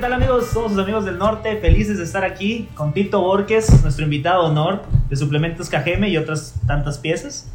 [0.00, 0.46] tal amigos?
[0.52, 4.50] Somos sus amigos del norte, felices de estar aquí con Tito Borges, nuestro invitado de
[4.50, 7.48] honor de Suplementos Cajeme y otras tantas piezas.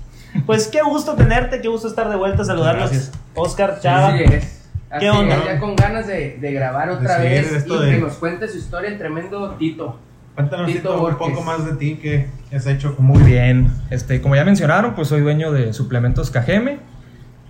[0.46, 2.90] Pues qué gusto tenerte, qué gusto estar de vuelta, saludarlos.
[2.92, 3.12] gracias.
[3.36, 4.10] Oscar, Chava.
[4.10, 4.62] Así es.
[4.90, 5.38] Así ¿Qué onda?
[5.38, 8.02] es, Ya con ganas de, de grabar otra De seguir vez esto y de- que
[8.02, 9.98] nos cuente su historia el tremendo Tito.
[10.36, 13.70] Cuéntanos Tito Tito, un poco más de ti que has hecho Muy bien.
[13.90, 16.78] Este, como ya mencionaron, pues soy dueño de suplementos KGM.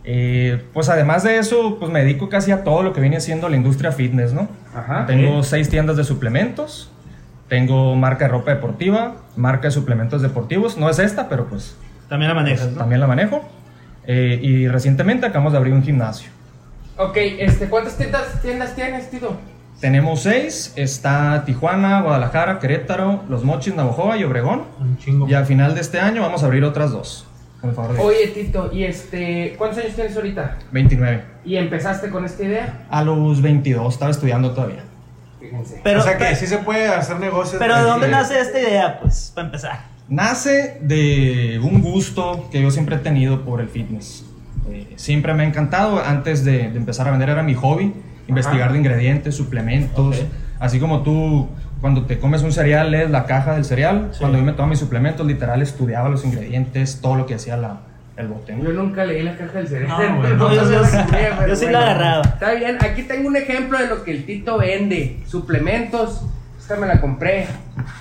[0.08, 3.50] Eh, pues además de eso, pues me dedico casi a todo lo que viene siendo
[3.50, 4.48] la industria fitness, ¿no?
[4.76, 5.06] Ajá.
[5.08, 6.92] Tengo seis tiendas de suplementos.
[7.50, 10.78] Tengo marca de ropa deportiva, marca de suplementos deportivos.
[10.78, 11.76] No es esta, pero pues,
[12.10, 12.80] También la manejas, pues, ¿no?
[12.80, 13.44] también la manejo.
[14.08, 16.30] Eh, y recientemente acabamos de abrir un gimnasio.
[16.98, 19.36] Ok, este, ¿cuántas tiendas, tiendas tienes, Tito?
[19.82, 20.72] Tenemos seis.
[20.76, 24.64] Está Tijuana, Guadalajara, Querétaro, Los Mochis, Navojoa y Obregón.
[24.80, 25.28] un chingo.
[25.28, 27.28] Y al final de este año vamos a abrir otras dos.
[27.66, 28.08] Con el favor de Dios.
[28.08, 30.58] Oye, Tito, ¿y este, cuántos años tienes ahorita?
[30.72, 31.24] 29.
[31.46, 32.86] ¿Y empezaste con esta idea?
[32.92, 34.84] A los 22, estaba estudiando todavía.
[35.40, 35.82] Fíjense.
[35.84, 37.58] Pero, o sea que pero, sí se puede hacer negocios.
[37.60, 39.00] pero ¿de dónde nace esta idea?
[39.00, 39.80] Pues, para empezar.
[40.08, 44.26] Nace de un gusto que yo siempre he tenido por el fitness.
[44.70, 46.00] Eh, siempre me ha encantado.
[46.04, 47.94] Antes de, de empezar a vender era mi hobby,
[48.28, 48.74] investigar Ajá.
[48.74, 50.18] de ingredientes, suplementos.
[50.20, 50.26] Ok.
[50.60, 51.50] Así como tú,
[51.86, 54.08] cuando te comes un cereal, lees la caja del cereal.
[54.12, 54.18] Sí.
[54.20, 57.78] Cuando yo me tomaba mis suplementos, literal estudiaba los ingredientes, todo lo que hacía la,
[58.18, 58.58] el bote.
[58.60, 59.96] Yo nunca leí la caja del cerebro.
[60.00, 62.22] No, güey, no, yo- sí la agarraba.
[62.24, 65.20] Está bien, aquí tengo un ejemplo de lo que el Tito vende.
[65.28, 66.26] Suplementos.
[66.60, 67.46] Esta me la compré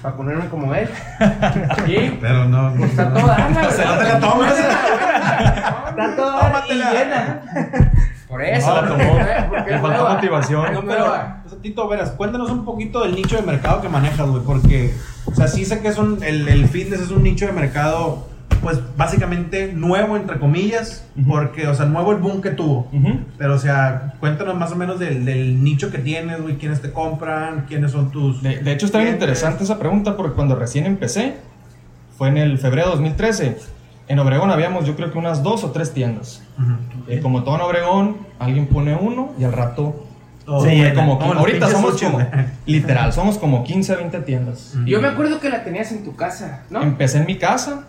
[0.01, 0.89] para ponerme como él.
[1.85, 2.17] ¿Sí?
[2.23, 2.71] Pero no.
[2.71, 3.37] no Pues está toda
[3.71, 4.55] Se no te la tomas.
[5.91, 6.91] Está todo Tómatela.
[6.91, 7.43] y llena.
[8.29, 8.69] Por eso.
[8.69, 9.19] No, la tomó.
[9.67, 10.15] Le faltó nueva.
[10.15, 10.73] motivación.
[10.73, 11.43] No, pero, nueva.
[11.45, 14.95] o sea, Tito, verás, cuéntanos un poquito del nicho de mercado que manejas, güey, porque,
[15.27, 18.27] o sea, sí sé que es un, el, el fitness es un nicho de mercado,
[18.63, 21.29] pues, básicamente nuevo, entre comillas, Ujú.
[21.29, 22.89] porque, o sea, nuevo el boom que tuvo.
[22.93, 23.21] Ujú.
[23.37, 26.91] Pero, o sea, cuéntanos más o menos del, del nicho que tienes, güey, quiénes te
[26.93, 28.43] compran, quiénes son tus...
[28.43, 31.37] De, de hecho, está bien interesante esa pregunta porque cuando recién empecé,
[32.17, 33.59] fue en el febrero de 2013,
[34.09, 36.43] en Obregón habíamos yo creo que unas dos o tres tiendas.
[37.09, 40.07] Y como todo en Obregón, alguien pone uno y al rato...
[40.61, 42.19] Se Sí, como, Como ahorita somos como,
[42.67, 44.75] literal, somos como 15 20 tiendas.
[44.85, 46.83] Yo me acuerdo que la tenías en tu casa, ¿no?
[46.83, 47.87] Empecé en mi casa,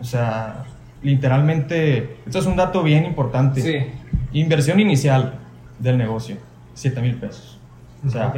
[0.00, 0.66] o sea,
[1.02, 3.60] literalmente, esto es un dato bien importante.
[3.60, 3.86] Sí.
[4.32, 5.34] Inversión inicial
[5.80, 6.36] del negocio,
[6.74, 7.58] 7 mil pesos.
[8.06, 8.36] O sea, Ok.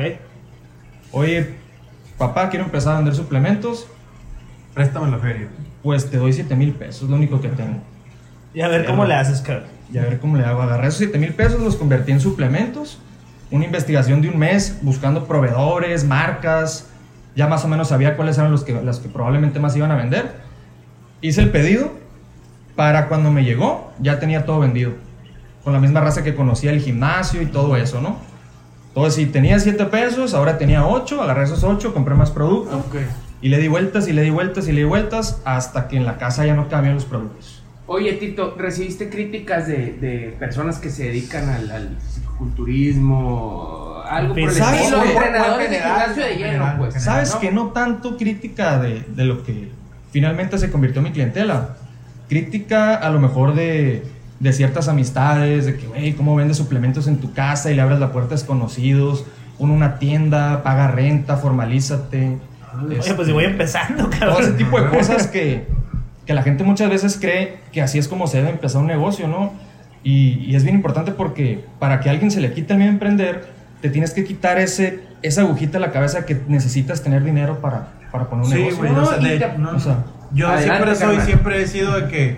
[1.13, 1.51] oye,
[2.17, 3.87] papá, quiero empezar a vender suplementos,
[4.75, 5.49] Préstame la feria.
[5.83, 7.81] Pues te doy 7 mil pesos, lo único que tengo.
[8.55, 9.65] Y a ver cómo le haces, cabrón.
[9.93, 10.63] Y a ver cómo le hago.
[10.63, 12.99] Agarré esos 7 mil pesos, los convertí en suplementos.
[13.51, 16.89] Una investigación de un mes buscando proveedores, marcas.
[17.35, 19.97] Ya más o menos sabía cuáles eran los que, las que probablemente más iban a
[19.97, 20.33] vender.
[21.21, 21.91] Hice el pedido.
[22.77, 24.93] Para cuando me llegó, ya tenía todo vendido.
[25.63, 28.17] Con la misma raza que conocía el gimnasio y todo eso, ¿no?
[28.89, 31.23] Entonces, si tenía 7 pesos, ahora tenía 8.
[31.23, 32.79] Agarré esos 8, compré más producto.
[32.79, 32.97] Ok.
[33.43, 36.07] Y le di vueltas y le di vueltas y le di vueltas hasta que en
[36.07, 37.63] la casa ya no cabían los productos.
[37.87, 44.03] Oye, Tito, ¿recibiste críticas de, de personas que se dedican al, al psicoculturismo?
[44.09, 46.95] Algo por el estilo, entrenadores de general, gimnasio de lleno, general, pues.
[46.95, 47.41] en ¿Sabes ¿no?
[47.41, 49.71] que no tanto crítica de, de lo que
[50.11, 51.77] finalmente se convirtió mi clientela?
[52.29, 54.05] Crítica a lo mejor de,
[54.39, 57.99] de ciertas amistades, de que, güey, ¿cómo vendes suplementos en tu casa y le abres
[57.99, 59.25] la puerta a desconocidos?
[59.59, 62.39] Pon una tienda, paga renta, formalízate.
[62.89, 64.57] Oye, Este, pues si voy empezando, todo ese cabrón.
[64.57, 65.67] tipo de cosas que,
[66.27, 69.29] que la gente muchas veces cree que así es como se debe empezar un negocio,
[69.29, 69.53] ¿no?
[70.05, 72.91] Y, y es bien importante porque para que a alguien se le quite el miedo
[72.91, 73.47] a emprender,
[73.81, 77.89] te tienes que quitar ese, esa agujita de la cabeza que necesitas tener dinero para,
[78.11, 78.79] para poner un Sí, negocio.
[78.79, 81.27] güey, No, o sea, de- te- no, o sea, yo Adelante, siempre soy, carnal.
[81.27, 82.37] siempre he sido de que,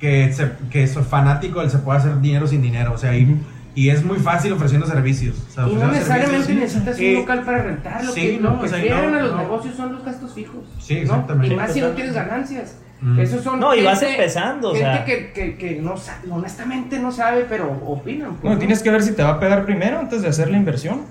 [0.00, 3.24] que, se- que soy fanático del se puede hacer dinero sin dinero, o sea, y,
[3.24, 3.38] Ujú.
[3.76, 5.36] Y es muy fácil ofreciendo servicios.
[5.48, 8.04] o sea, Y no necesariamente necesitas Eh, un local para rentar.
[8.04, 9.38] Lo sí, que, no, lo que o sea, no, a los no.
[9.38, 10.56] negocios son los gastos fijos.
[10.80, 11.00] Sí, ¿no?
[11.02, 11.54] exactamente.
[11.54, 12.76] Y más si no tienes ganancias.
[13.02, 13.20] Mm.
[13.20, 15.04] Esos son No, y vas empezando, o gente sea.
[15.04, 18.36] que, que, que no sabe, honestamente no sabe, pero opinan.
[18.40, 20.56] pues, no, tienes que ver si te va a pegar primero antes de hacer la
[20.56, 21.02] inversión.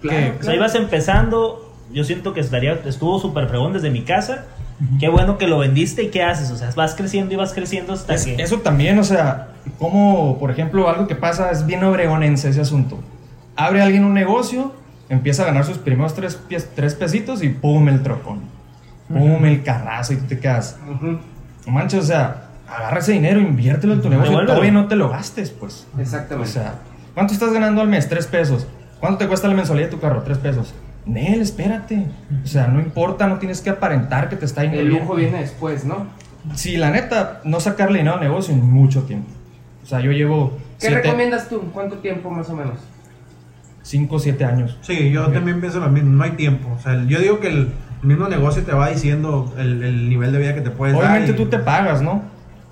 [0.00, 4.00] Claro, que- O sea, ibas empezando, yo siento que estaría, estuvo súper fregón desde mi
[4.02, 4.46] casa.
[5.00, 6.50] Qué bueno que lo vendiste y qué haces.
[6.50, 8.34] O sea, vas creciendo y vas creciendo hasta Es- que.
[8.42, 12.98] eso también, o sea, como, por ejemplo, algo que pasa es bien obregonense ese asunto.
[13.56, 14.72] Abre alguien un negocio,
[15.08, 18.40] empieza a ganar sus primeros tres, pies- tres pesitos y pum, el trocón.
[19.08, 20.78] Pum, el carrazo y tú te quedas.
[20.90, 21.18] Ujú,
[21.66, 24.96] No manches, o sea, agarra ese dinero, inviértelo en tu negocio y todavía no te
[24.96, 25.86] lo gastes, pues.
[25.96, 26.50] O Exactamente.
[26.52, 26.74] sea,
[27.14, 28.08] ¿cuánto estás ganando al mes?
[28.08, 28.66] Tres pesos.
[29.00, 30.22] ¿Cuánto te cuesta la mensualidad de tu carro?
[30.22, 30.74] Tres pesos.
[31.06, 32.06] Nel, espérate.
[32.44, 35.00] O sea, no importa, no tienes que aparentar que te está yendo el bien.
[35.00, 36.06] lujo viene después, ¿no?
[36.54, 39.28] Sí, la neta, no sacarle dinero al negocio en mucho tiempo.
[39.82, 40.50] O sea, yo llevo
[40.80, 41.60] ¿Qué siete- recomiendas tú?
[41.72, 42.78] ¿Cuánto tiempo más o menos?
[43.82, 44.76] 5 o 7 años.
[44.82, 46.68] Sí, yo también pienso lo mismo, no hay tiempo.
[46.76, 47.72] O sea, yo digo que el,
[48.02, 51.40] mismo negocio te va diciendo el, el nivel de vida que te puedes Obviamente dar.
[51.40, 52.22] y- tú te pagas, ¿no?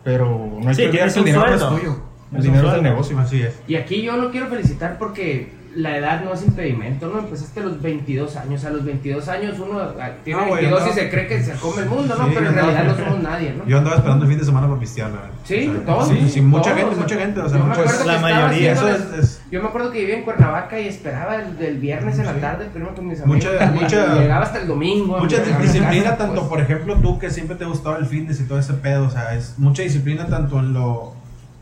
[0.02, 1.76] Pero no hay Sí, que que el dinero no es sueldo.
[1.78, 2.02] tuyo.
[2.32, 2.82] El Es dinero es del sueldo.
[2.90, 3.18] negocio.
[3.20, 3.60] Así es.
[3.68, 7.18] Y aquí yo lo quiero felicitar porque la edad no es impedimento, ¿no?
[7.18, 8.64] Empezaste a los 22 años.
[8.64, 10.90] A los 22 años uno ah, tiene No, güey, 22 no.
[10.90, 12.24] y se cree que se come el mundo, ¿no?
[12.26, 13.66] Sí, Pero en realidad no somos nadie, ¿no?
[13.66, 15.30] Yo andaba esperando el fin de semana para pistear, la verdad.
[15.44, 16.08] Sí, O sea, todos.
[16.08, 17.40] Sí, sí, mucha todos, gente, o sea, mucha gente.
[17.40, 19.90] O sea, yo me pues, acuerdo que la mayoría, eso es, es- Yo me acuerdo
[19.90, 23.20] que vivía en Cuernavaca y esperaba el del viernes en la tarde, primero con mis
[23.20, 23.44] amigos.
[23.44, 25.18] Mucha- y mucha- llegaba hasta el domingo.
[25.18, 26.48] mucha disciplina, casa, tanto pues.
[26.48, 29.34] por ejemplo tú que siempre te gustaba el fitness y todo ese pedo, o sea,
[29.34, 31.14] es mucha disciplina tanto en lo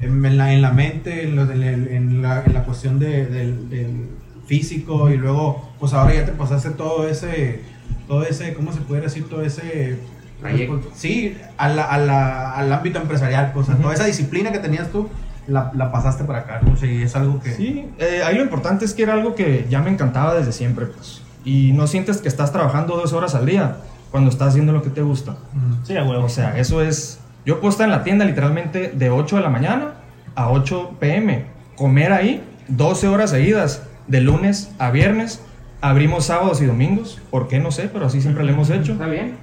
[0.02, 3.26] en, en la, en la mente, en, lo del- en, la, en la cuestión de-
[3.26, 4.08] del, del
[4.46, 7.60] físico y luego pues ahora ya te pasaste todo ese
[8.08, 9.28] todo ese, ¿cómo se puede decir?
[9.28, 9.98] Todo ese
[10.40, 10.90] Trayecto.
[10.94, 14.58] Sí, a la- a la- al ámbito empresarial, pues, o sea, toda esa disciplina que
[14.58, 15.08] tenías tú
[15.46, 16.72] la, la pasaste para acá, ¿no?
[16.72, 19.34] O sea, y es algo que Sí, eh, ahí lo importante es que era algo
[19.36, 21.22] que ya me encantaba desde siempre, pues.
[21.44, 23.76] Y no sientes que estás trabajando dos horas al día
[24.10, 25.32] cuando estás haciendo lo que te gusta.
[25.52, 25.84] Mm.
[25.86, 26.24] Sí, a huevo.
[26.24, 27.20] O sea, eso es...
[27.44, 29.94] Yo puedo estar en la tienda literalmente de 8 de la mañana
[30.34, 31.44] a 8 pm.
[31.76, 35.42] Comer ahí 12 horas seguidas, de lunes a viernes.
[35.80, 37.20] Abrimos sábados y domingos.
[37.30, 37.58] ¿Por qué?
[37.58, 38.92] No sé, pero así siempre lo hemos hecho.
[38.92, 39.36] Está bien.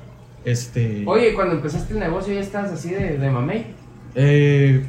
[0.46, 1.04] Este...
[1.06, 3.66] Oye, cuando empezaste el negocio ya estabas así de, de mamey.
[4.16, 4.86] Eh,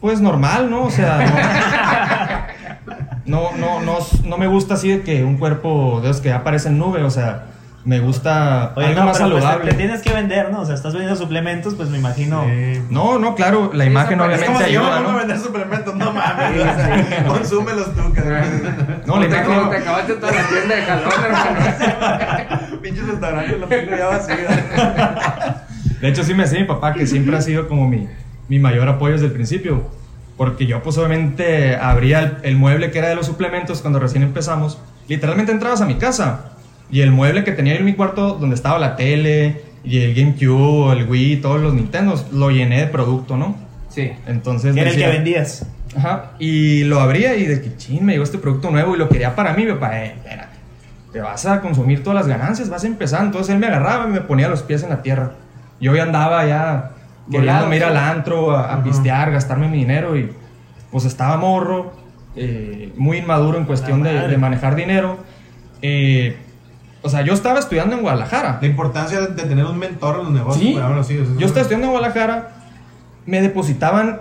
[0.00, 0.84] pues normal, ¿no?
[0.84, 1.18] O sea,
[3.26, 6.32] no, no, no, no, no me gusta así de que un cuerpo de esos que
[6.32, 7.46] aparece en nube, o sea,
[7.84, 9.70] me gusta Oye, algo no, más pero pues, te- saludable.
[9.72, 10.60] te tienes que vender, ¿no?
[10.60, 12.44] O sea, estás vendiendo suplementos, pues me imagino.
[12.44, 12.80] Sí.
[12.90, 15.18] No, no, claro, la Sí, imagen Es obviamente como si yo me ayuda, a ¿no?
[15.18, 19.02] vender suplementos, no mames, o sea, consúmelos tú, cabrón.
[19.06, 22.60] No, la te, imagen- como te acabaste toda la tienda de jalón, hermano.
[22.82, 24.36] Pinches restaurantes, la tengo ya vacía.
[26.00, 28.08] De hecho, sí me decía mi papá que siempre ha sido como mi,
[28.48, 29.86] mi mayor apoyo desde el principio.
[30.36, 34.22] Porque yo, pues obviamente, abría el, el mueble que era de los suplementos cuando recién
[34.22, 34.78] empezamos.
[35.08, 36.52] Literalmente entrabas a mi casa
[36.92, 40.92] y el mueble que tenía en mi cuarto, donde estaba la tele y el GameCube,
[40.92, 43.56] el Wii, todos los Nintendos, lo llené de producto, ¿no?
[43.88, 44.12] Sí.
[44.26, 44.76] Entonces.
[44.76, 45.66] Era el que vendías.
[45.96, 46.32] Ajá.
[46.38, 49.34] Y lo abría y de que ching, me llegó este producto nuevo y lo quería
[49.34, 50.52] para mí, mi papá, eh, espérate.
[51.12, 53.24] Te vas a consumir todas las ganancias, vas a empezar.
[53.24, 55.32] Entonces él me agarraba y me ponía los pies en la tierra.
[55.80, 56.90] Yo ya andaba ya
[57.30, 58.84] queriéndome ir al antro, a, a Ajá.
[58.84, 60.30] pistear, gastarme mi dinero y
[60.90, 61.94] pues estaba morro,
[62.36, 65.18] eh, muy inmaduro en cuestión de, de manejar dinero.
[65.80, 66.36] Eh,
[67.02, 68.58] o sea, yo estaba estudiando en Guadalajara.
[68.60, 70.78] La importancia de tener un mentor en los negocios, Sí.
[70.78, 72.50] ahora sí, Yo estaba estudiando en Guadalajara,
[73.26, 74.20] me depositaban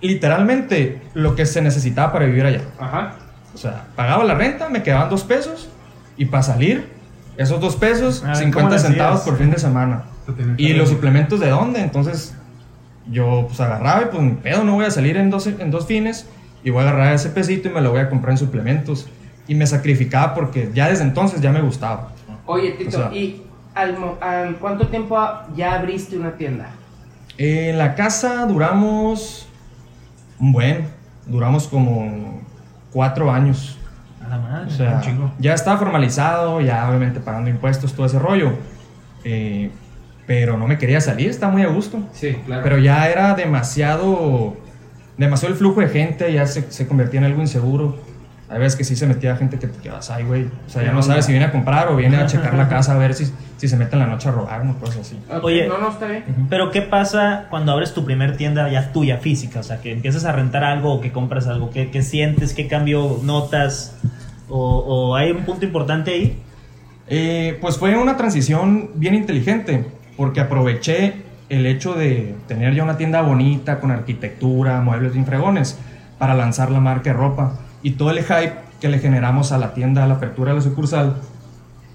[0.00, 2.62] literalmente lo que se necesitaba para vivir allá.
[2.78, 3.14] Ajá.
[3.54, 5.68] O sea, pagaba la renta, me quedaban dos pesos
[6.16, 6.88] y para salir,
[7.36, 10.04] esos dos pesos, ver, ¿cómo 50 le centavos por fin de semana.
[10.56, 11.80] ¿Y los suplementos de dónde?
[11.80, 12.34] Entonces,
[13.10, 15.86] yo pues agarraba y pues mi pedo, no voy a salir en dos, en dos
[15.86, 16.26] fines
[16.62, 19.08] y voy a agarrar ese pesito y me lo voy a comprar en suplementos.
[19.48, 22.09] Y me sacrificaba porque ya desde entonces ya me gustaba.
[22.50, 23.42] Oye, Tito, O sea- ¿y
[23.74, 25.16] al, mo- al cuánto tiempo
[25.54, 26.70] ya abriste una tienda?
[27.38, 29.46] En la casa duramos
[30.38, 30.88] un buen,
[31.26, 32.40] duramos como
[32.92, 33.78] cuatro años.
[34.24, 34.66] A la madre.
[34.66, 35.30] O sea, un chingo.
[35.38, 38.52] ya estaba formalizado, ya obviamente pagando impuestos, todo ese rollo.
[39.24, 39.70] Eh,
[40.26, 41.98] pero no me quería salir, estaba muy a gusto.
[42.12, 42.62] Sí, claro.
[42.62, 44.56] Pero ya era demasiado,
[45.16, 47.96] demasiado el flujo de gente, ya se, se convertía en algo inseguro.
[48.50, 50.48] Hay veces que sí se metía gente que te quedas ahí, güey.
[50.66, 52.94] O sea, ya no sabes si viene a comprar o viene a checar la casa
[52.94, 55.20] a ver si, si se mete en la noche a robar, no cosas así.
[55.42, 55.68] Oye.
[55.68, 56.24] No, no, está bien.
[56.50, 59.60] Pero ¿qué pasa cuando abres tu primer tienda ya tuya, física?
[59.60, 61.70] O sea, que empiezas a rentar algo o que compras algo.
[61.70, 62.52] ¿Qué, qué sientes?
[62.52, 63.96] ¿Qué cambio notas?
[64.48, 66.42] O, o hay un punto importante ahí?
[67.06, 69.84] Eh, pues fue una transición bien inteligente,
[70.16, 71.14] porque aproveché
[71.48, 75.78] el hecho de tener ya una tienda bonita, con arquitectura, muebles bien fregones,
[76.18, 77.58] para lanzar la marca de ropa.
[77.82, 80.62] Y todo el hype que le generamos a la tienda, a la apertura de la
[80.62, 81.16] sucursal,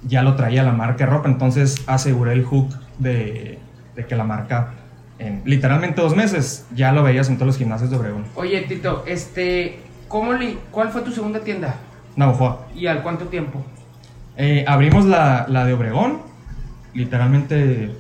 [0.08, 1.30] ya lo traía la marca de ropa.
[1.30, 3.60] Entonces aseguré el hook de,
[3.96, 4.74] de que la marca,
[5.20, 8.26] en literalmente dos meses, ya lo veías en todos los gimnasios de Obregón.
[8.36, 11.76] Oye, Tito, este, ¿cómo le, ¿cuál fue tu segunda tienda?
[12.16, 12.68] Navajoa.
[12.76, 13.64] ¿Y al cuánto tiempo?
[14.38, 16.20] Eh, abrimos la, la de Obregón,
[16.94, 17.96] literalmente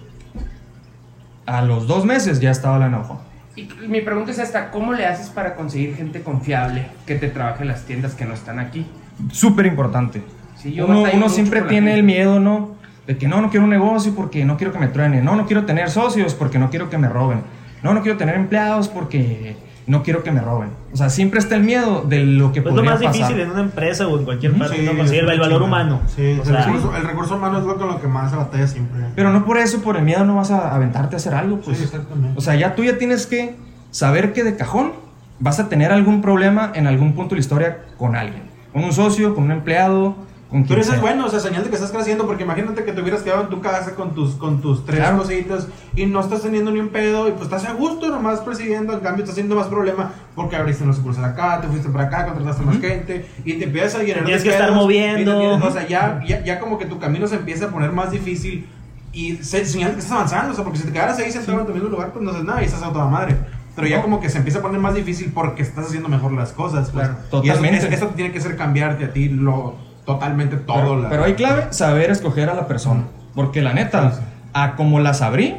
[1.45, 3.21] a los dos meses ya estaba la de Navajo.
[3.55, 7.61] Y mi pregunta es esta, ¿cómo le haces para conseguir gente confiable que te trabaje
[7.61, 8.85] en las tiendas que no están aquí?
[9.31, 10.21] Súper importante.
[10.57, 12.75] Sí, yo uno uno siempre tiene el miedo, ¿no?
[13.07, 15.23] De que no, no quiero un negocio porque no quiero que me truenen.
[15.23, 17.43] No, no quiero tener socios porque no quiero que me roben.
[17.81, 19.55] No, no quiero tener empleados porque
[19.87, 20.69] no quiero que me roben.
[20.93, 23.13] O sea, siempre está el miedo de lo que Pues lo podría más pasar.
[23.13, 24.97] difícil en una empresa o en cualquier parte, Sí, ¿no?
[24.97, 26.01] conseguir es el valor humano.
[26.07, 28.37] Sí, o el, sea, recurso, el recurso humano es lo con lo que más se
[28.37, 29.01] batalla siempre.
[29.15, 31.57] Pero no por eso, por el miedo, no vas a aventarte a hacer algo.
[31.59, 31.77] Pues.
[31.77, 32.33] Sí, exactamente.
[32.37, 33.55] O sea, ya tú ya tienes que
[33.91, 34.93] saber que de cajón
[35.39, 38.43] vas a tener algún problema en algún punto de la historia con alguien.
[38.73, 40.15] con un socio, con un empleado,
[40.51, 41.01] Pero eso es sea.
[41.01, 43.49] bueno, o sea, señal de que estás creciendo, porque imagínate que te hubieras quedado en
[43.49, 45.17] tu casa con tus, con tus tres Claro.
[45.17, 48.93] cositas y no estás teniendo ni un pedo y pues estás a gusto nomás presidiendo,
[48.93, 52.25] en cambio estás haciendo más problema porque abriste una sucursal acá, te fuiste para acá,
[52.25, 55.19] contrataste más gente y te empiezas a llenar Tienes que estar pedos, moviendo.
[55.21, 57.69] y no tienes- o sea, ya, ya, ya como que tu camino se empieza a
[57.69, 58.67] poner más difícil
[59.11, 61.59] y se, señal de que estás avanzando, o sea, porque si te quedaras ahí sentado
[61.61, 63.35] en tu mismo lugar, pues no haces nada y estás a toda madre.
[63.75, 64.03] Pero ya No.
[64.03, 66.91] como que se empieza a poner más difícil porque estás haciendo mejor las cosas.
[66.91, 67.07] Pues.
[67.07, 67.77] Claro, Y eso- totalmente.
[67.87, 70.77] es- eso tiene que ser cambiarte a ti lo, totalmente todo.
[70.77, 73.03] Pero, la- pero hay clave saber escoger a la persona.
[73.33, 74.23] Porque la neta, Sí, sí.
[74.53, 75.55] a como las abrí,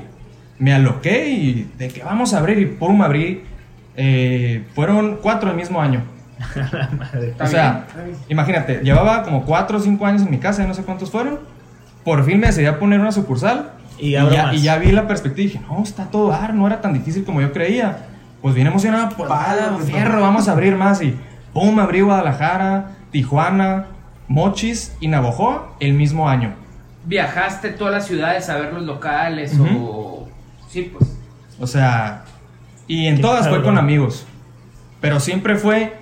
[0.59, 3.45] me aloqué y de que vamos a abrir y pum, abrí.
[3.99, 6.03] eh, fueron cuatro el mismo año.
[7.15, 8.17] Está o sea, bien, está bien.
[8.29, 11.39] imagínate, llevaba como cuatro o cinco años en mi casa, no sé cuántos fueron.
[12.05, 13.71] Por fin me decidí a poner una sucursal.
[13.99, 16.67] Y Y, ya, y ya vi la perspectiva y dije, no, está todo dar, no
[16.67, 17.97] era tan difícil como yo creía.
[18.43, 21.01] Pues bien emocionado, pues Padre, va, pues, fierro, vamos a abrir más.
[21.03, 21.17] Y
[21.55, 23.87] pum, abrí Guadalajara, Tijuana,
[24.29, 26.55] Mochis y Navojoa el mismo año.
[27.05, 29.79] ¿Viajaste todas las ciudades a ver los locales Ujú.
[29.79, 30.29] o...?
[30.69, 31.17] Sí, pues.
[31.61, 32.25] O sea,
[32.87, 34.27] y en todas fue con amigos.
[35.01, 35.95] Pero siempre fue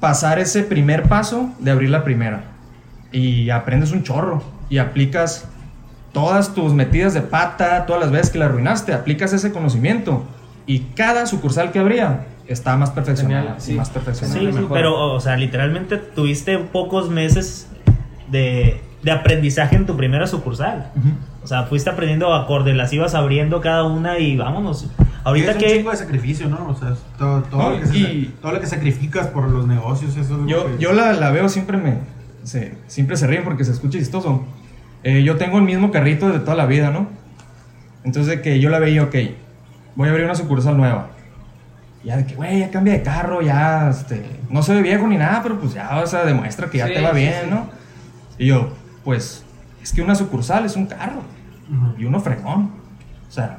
[0.00, 2.44] pasar ese primer paso de abrir la primera.
[3.12, 4.42] Y aprendes un chorro.
[4.68, 5.48] Y aplicas
[6.12, 10.24] todas tus metidas de pata, todas las veces que la arruinaste, aplicas ese conocimiento.
[10.66, 13.40] Y cada sucursal que abría está más perfeccionada.
[13.40, 13.72] Genial, y sí.
[13.74, 14.40] más perfeccionada.
[14.40, 17.68] Sí, sí, pero, o sea, literalmente tuviste pocos meses
[18.30, 20.90] de, de aprendizaje en tu primera sucursal.
[20.96, 21.08] Ujú.
[21.42, 24.90] O sea, fuiste aprendiendo acorde, las ibas abriendo cada una y vámonos.
[25.24, 25.76] Ahorita es un que...
[25.76, 26.68] chingo de sacrificio, ¿no?
[26.68, 29.66] O sea, todo, todo, No, lo que se- y- todo lo que sacrificas por los
[29.66, 31.98] negocios, eso es Yo, que- yo la, la veo siempre me
[32.44, 34.44] se, siempre se ríen porque se escucha chistoso.
[35.02, 37.08] Eh, yo tengo el mismo carrito de toda la vida, ¿no?
[38.04, 39.14] Entonces de que yo la veía, ok,
[39.94, 41.08] voy a abrir una sucursal nueva.
[42.04, 45.16] Ya de que, güey, ya cambia de carro, ya, este, no se ve viejo ni
[45.18, 47.50] nada, pero pues ya, o sea, demuestra que ya Sí, te va sí, bien, sí.
[47.50, 47.66] ¿no?
[48.40, 48.70] Y yo,
[49.04, 49.44] pues,
[49.82, 51.22] es que una sucursal es un carro
[51.98, 52.70] y uno fregón.
[53.28, 53.58] O sea,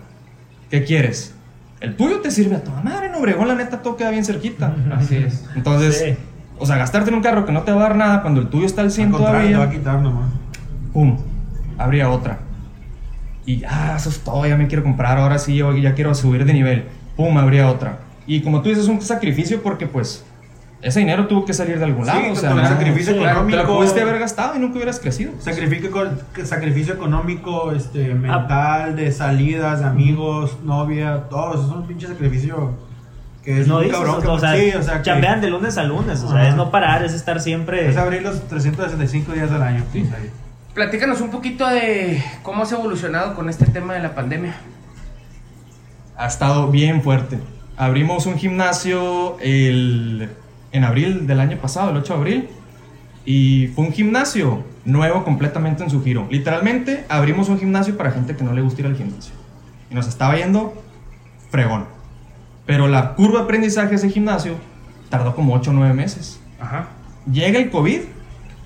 [0.72, 1.34] ¿qué quieres?
[1.80, 4.76] El tuyo te sirve a toda madre, en Obregón la neta todo queda bien cerquita.
[4.96, 5.46] Así es.
[5.56, 6.16] Entonces, Sí.
[6.58, 8.50] o sea, gastarte en un carro que no te va a dar nada cuando el
[8.50, 10.30] tuyo está al Al 100 contrario, te va a todavía, quitar nomás.
[10.94, 11.18] pum,
[11.78, 12.40] habría otra.
[13.46, 16.44] Y ya, eso es todo, ya me quiero comprar, ahora sí, yo ya quiero subir
[16.46, 16.86] de nivel,
[17.16, 18.00] pum, habría otra.
[18.28, 20.24] Y como tú dices, es un sacrificio porque pues
[20.82, 23.26] ese dinero tuvo que salir de algún Sí, lado, o sea, no- sacrificio sí, te
[23.26, 23.58] económico.
[23.58, 25.34] lo pudiste haber gastado y nunca hubieras crecido.
[25.40, 25.92] Sacrificio,
[26.44, 32.72] sacrificio económico, este, mental, de salidas, de amigos, novia, todo eso es un pinche sacrificio
[33.44, 35.50] que es no un dices, cabrón que o sea, sí, o sea, que chambean de
[35.50, 36.50] lunes a lunes, o sea, Ajá.
[36.50, 37.90] es no parar, es estar siempre...
[37.90, 39.84] es abrir los 365 días del año.
[39.92, 40.08] Sí.
[40.76, 44.56] Platícanos un poquito de cómo has evolucionado con este tema de la pandemia.
[46.18, 47.40] ha estado bien fuerte.
[47.78, 50.30] Abrimos un gimnasio el,
[50.72, 52.50] en abril del año pasado, el 8 de abril,
[53.25, 56.28] y fue un gimnasio nuevo completamente en su giro.
[56.30, 59.34] Literalmente abrimos un gimnasio para gente que no le gusta ir al gimnasio.
[59.90, 60.74] Y nos estaba yendo
[61.50, 61.86] fregón.
[62.66, 64.56] Pero la curva de aprendizaje de ese gimnasio
[65.10, 66.40] tardó como 8 o 9 meses.
[66.60, 66.88] Ajá.
[67.32, 68.01] Llega el COVID,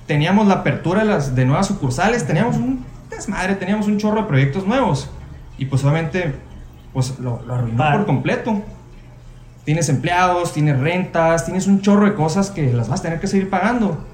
[0.05, 4.27] teníamos la apertura de, las, de nuevas sucursales, teníamos un desmadre, teníamos un chorro de
[4.27, 5.09] proyectos nuevos.
[5.57, 6.35] Y pues obviamente,
[6.93, 8.61] pues lo, lo arruinó por completo.
[9.65, 13.27] Tienes empleados, tienes rentas, tienes un chorro de cosas que las vas a tener que
[13.27, 14.05] seguir pagando.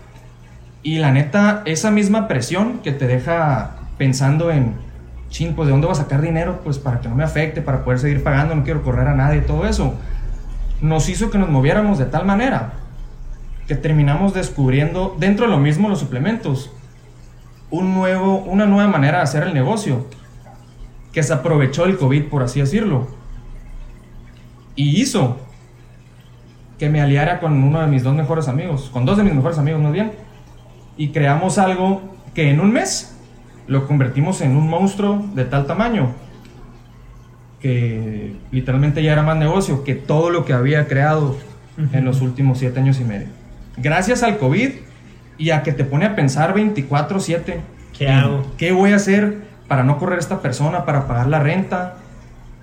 [0.81, 4.73] Y la neta, esa misma presión que te deja pensando en,
[5.29, 7.83] chin, pues de dónde voy a sacar dinero, pues para que no me afecte, para
[7.83, 9.93] poder seguir pagando, no quiero correr a nadie, todo eso,
[10.81, 12.73] nos hizo que nos moviéramos de tal manera
[13.67, 16.71] que terminamos descubriendo dentro de lo mismo los suplementos
[17.71, 20.05] un nuevo, una nueva manera de hacer el negocio
[21.13, 23.07] que se aprovechó el COVID, por así decirlo,
[24.81, 25.37] y hizo
[26.79, 29.59] que me aliara con uno de mis dos mejores amigos, con dos de mis mejores
[29.59, 30.13] amigos más bien,
[30.97, 32.01] y creamos algo
[32.33, 33.15] que en un mes
[33.67, 36.13] lo convertimos en un monstruo de tal tamaño
[37.59, 41.37] que literalmente ya era más negocio que todo lo que había creado
[41.93, 43.27] en los últimos siete años y medio.
[43.77, 44.71] Gracias al COVID
[45.37, 47.59] y a que te pone a pensar 24/7.
[47.95, 48.47] ¿Qué hago?
[48.57, 51.97] ¿Qué voy a hacer para no correr a esta persona, para pagar la renta?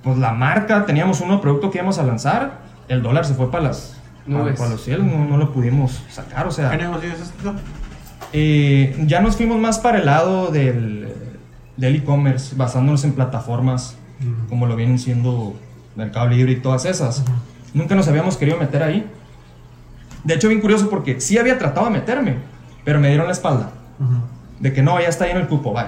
[0.08, 3.50] Pues la marca, teníamos un nuevo producto que íbamos a lanzar, el dólar se fue
[3.50, 4.58] para las Nubes.
[4.58, 6.70] para los cielos, no, no lo pudimos sacar, o sea...
[6.70, 7.54] ¿Qué negocio es esto?
[8.32, 11.12] Eh, ya nos fuimos más para el lado del
[11.76, 14.48] del e-commerce, basándonos en plataformas Ujú.
[14.48, 15.54] como lo vienen siendo
[15.94, 17.22] Mercado Libre y todas esas.
[17.74, 19.06] Nunca nos habíamos querido meter ahí.
[20.24, 22.36] De hecho, bien curioso porque sí había tratado de meterme,
[22.82, 23.72] pero me dieron la espalda.
[24.00, 24.22] Ujú.
[24.58, 25.84] De que no, ya está ahí en el cupo, bye.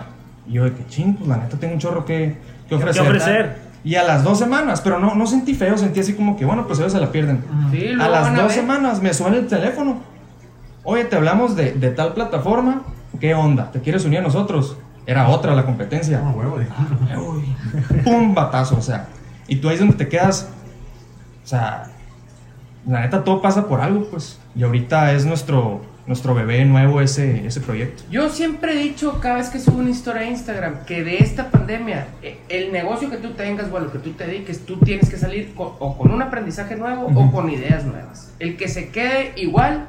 [0.46, 2.36] Y yo de que ching, pues la neta tengo un chorro que,
[2.68, 3.02] que ofrecer.
[3.02, 3.69] ofrecer?
[3.82, 6.66] Y a las dos semanas, pero no, no sentí feo, sentí así como que, bueno,
[6.66, 7.42] pues ellos se la pierden.
[7.70, 8.50] Sí, A las dos ver.
[8.52, 9.98] semanas me suena el teléfono.
[10.84, 12.82] Oye, te hablamos de, de tal plataforma.
[13.18, 13.70] ¿Qué onda?
[13.70, 14.76] ¿Te quieres unir a nosotros?
[15.06, 16.20] Era otra la competencia.
[16.20, 16.70] No, huevo, dije.
[17.18, 17.56] Uy,
[18.04, 19.06] pum, batazo, o sea.
[19.48, 20.48] Y tú ahí es donde te quedas.
[21.42, 21.84] O sea,
[22.86, 24.38] la neta todo pasa por algo, pues.
[24.54, 28.02] Y ahorita es nuestro, nuestro bebé nuevo ese, ese proyecto.
[28.10, 31.52] Yo siempre he dicho, cada vez que subo una historia a Instagram, que de esta
[31.52, 34.76] pandemia, eh, el negocio que tú tengas o a lo que tú te dediques, tú
[34.78, 38.34] tienes que salir o con un aprendizaje nuevo o con ideas nuevas.
[38.40, 39.86] El que se quede igual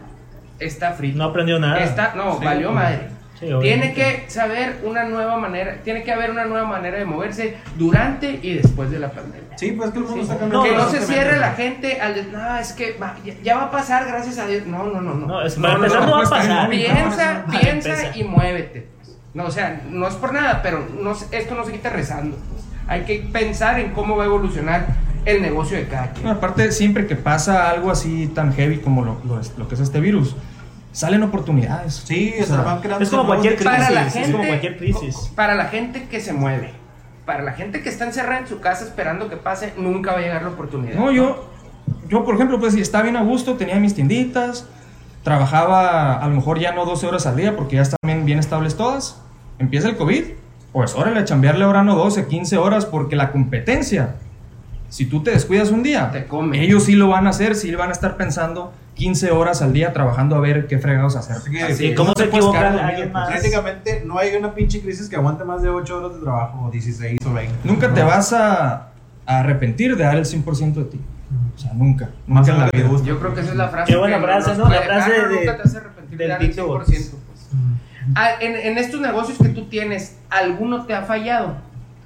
[0.59, 1.17] está frito.
[1.17, 1.83] No aprendió nada.
[1.83, 3.07] Está, no, Sí, valió madre.
[3.41, 7.57] Sí, tiene que saber una nueva manera, tiene que haber una nueva manera de moverse
[7.75, 9.57] durante y después de la pandemia.
[9.57, 10.21] Sí, pues es que el mundo Sí.
[10.31, 10.63] está cambiando.
[10.63, 13.63] que no se cierre la gente al de, no, es que va- ya, ya va
[13.63, 14.65] a pasar, gracias a Dios.
[14.67, 15.25] No, no, no, no.
[15.25, 16.63] No, es, No, no, no, no, va a no, pasar.
[16.65, 18.87] no, Piensa, piensa y muévete.
[18.95, 19.17] pues.
[19.33, 22.37] No, o sea, no es por nada, pero no, esto no se quita rezando.
[22.51, 22.63] pues.
[22.87, 24.85] Hay que pensar en cómo va a evolucionar
[25.25, 26.25] el negocio de cada quien.
[26.25, 29.75] No, aparte, siempre que pasa algo así tan heavy como lo, lo es- lo que
[29.75, 30.35] es este virus,
[30.91, 32.03] salen oportunidades.
[32.05, 33.71] Sí, o sea, van creando es como cualquier crisis.
[33.71, 35.31] para la es gente, como cualquier crisis.
[35.35, 36.71] Para la gente que se mueve.
[37.25, 40.21] Para la gente que está encerrada en su casa esperando que pase, nunca va a
[40.21, 40.95] llegar la oportunidad.
[40.95, 41.49] No, yo,
[42.09, 44.67] yo por ejemplo, pues estaba bien a gusto, tenía mis tienditas,
[45.23, 48.39] trabajaba a lo mejor ya no 12 horas al día porque ya están bien, bien
[48.39, 49.21] estables todas.
[49.59, 50.23] Empieza el COVID,
[50.73, 54.15] pues órale, a chambearle ahora no 12, 15 horas porque la competencia,
[54.91, 56.61] si tú te descuidas un día, Te come.
[56.63, 59.93] ellos sí lo van a hacer, sí van a estar pensando 15 horas al día
[59.93, 61.37] trabajando a ver qué fregados hacer.
[61.37, 61.95] Así que, Así ¿Y es.
[61.97, 63.29] cómo no se te puedes equivoca quedar dormido, alguien pues, más?
[63.31, 66.71] Prácticamente no hay una pinche crisis que aguante más de 8 horas de trabajo, o
[66.71, 67.55] 16 o 20.
[67.63, 68.89] Nunca te vas a,
[69.25, 70.99] a arrepentir de dar el 100% de ti.
[71.55, 72.09] O sea, nunca.
[72.27, 72.87] Más Nunca en la vida.
[72.89, 73.07] gusta.
[73.07, 73.91] Yo creo que esa es la frase.
[73.91, 74.67] Qué buena frase, ¿no?
[74.69, 76.67] La frase dejar, de- nunca te hace arrepentir de del dar el Tito 100%.
[76.67, 77.15] Borges.
[77.25, 77.47] pues.
[78.15, 81.55] Ah, en, en estos negocios que tú tienes, ¿alguno te ha fallado?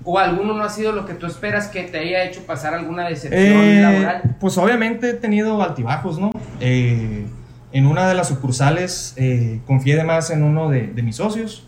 [0.08, 3.08] ¿O alguno no ha sido lo que tú esperas que te haya hecho pasar alguna
[3.10, 4.36] decepción Eh, laboral?
[4.40, 6.30] Pues obviamente he tenido altibajos, ¿no?
[6.60, 7.26] Eh,
[7.72, 11.68] en una de las sucursales eh, confié de más en uno de, de mis socios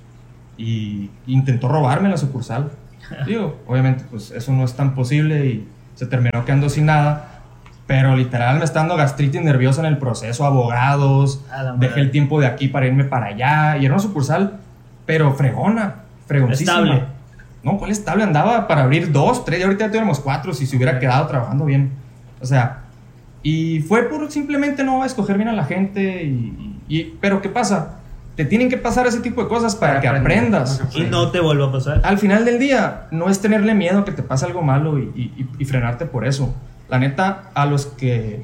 [0.57, 2.71] y intentó robarme la sucursal.
[3.25, 7.33] Digo, obviamente pues eso no es tan posible y se terminó quedando sin nada.
[7.87, 11.41] Pero literal me está dando gastritis nerviosa en el proceso, abogados,
[11.77, 14.59] dejé el tiempo de aquí para irme para allá y era una sucursal,
[15.05, 15.95] pero fregona,
[16.27, 16.71] fregoncísima.
[16.73, 17.16] Estable.
[17.63, 18.23] No, ¿cuál estable?
[18.23, 21.65] Andaba para abrir dos, tres, y ahorita ya tuviéramos cuatro si se hubiera quedado trabajando
[21.65, 21.91] bien.
[22.41, 22.83] O sea,
[23.43, 26.23] y fue por simplemente no escoger bien a la gente.
[26.23, 27.95] Y, y- pero ¿qué pasa?
[28.35, 30.37] Te tienen que pasar ese tipo de cosas para, Para que aprender.
[30.37, 30.81] aprendas.
[30.93, 32.01] Y no te vuelva a pasar.
[32.03, 35.03] Al final del día, no es tenerle miedo a que te pase algo malo y,
[35.15, 36.53] y- y frenarte por eso.
[36.87, 38.43] La neta, a los que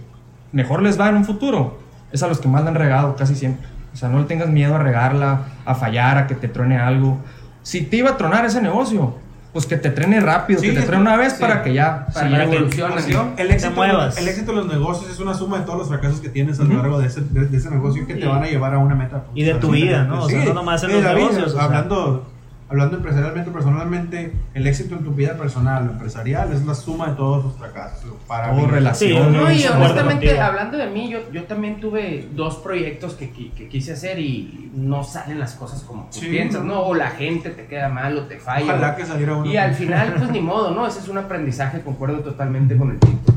[0.51, 1.79] mejor les va en un futuro,
[2.11, 3.67] es a los que más la han regado casi siempre.
[3.93, 7.19] O sea, no le tengas miedo a regarla, a fallar, a que te truene algo.
[7.63, 9.15] Si te iba a tronar ese negocio,
[9.53, 11.41] pues que te trene rápido, Sí, que te truene una vez sí.
[11.41, 12.93] para que ya Para que evolucione,
[13.37, 14.17] el, éxito, muevas.
[14.17, 16.63] el éxito de los negocios es una suma de todos los fracasos que tienes a
[16.63, 18.79] lo largo de ese, de, de ese negocio que te Y- van a llevar a
[18.79, 19.23] una meta.
[19.35, 20.23] y de tu vida, ¿no?
[20.23, 21.13] O sea, no nomás en los vida.
[21.13, 21.63] negocios, o sea.
[21.65, 22.25] hablando,
[22.73, 27.15] hablando empresarialmente, personalmente, el éxito en tu vida personal o empresarial es la suma de
[27.15, 28.09] todos los fracasos.
[28.27, 28.65] Para Todo mí.
[28.65, 29.31] relación.
[29.31, 33.67] Sí, No, y honestamente, hablando de mí, yo, yo también tuve dos proyectos que, que
[33.69, 36.81] quise hacer y no salen las cosas como tú Sí, piensas, no.
[36.81, 38.65] O la gente te queda mal o te falla.
[38.65, 39.45] Ojalá que saliera uno.
[39.45, 40.87] Y al final, pues ni modo, ¿no?
[40.87, 43.33] Ese es un aprendizaje, concuerdo totalmente con el tipo.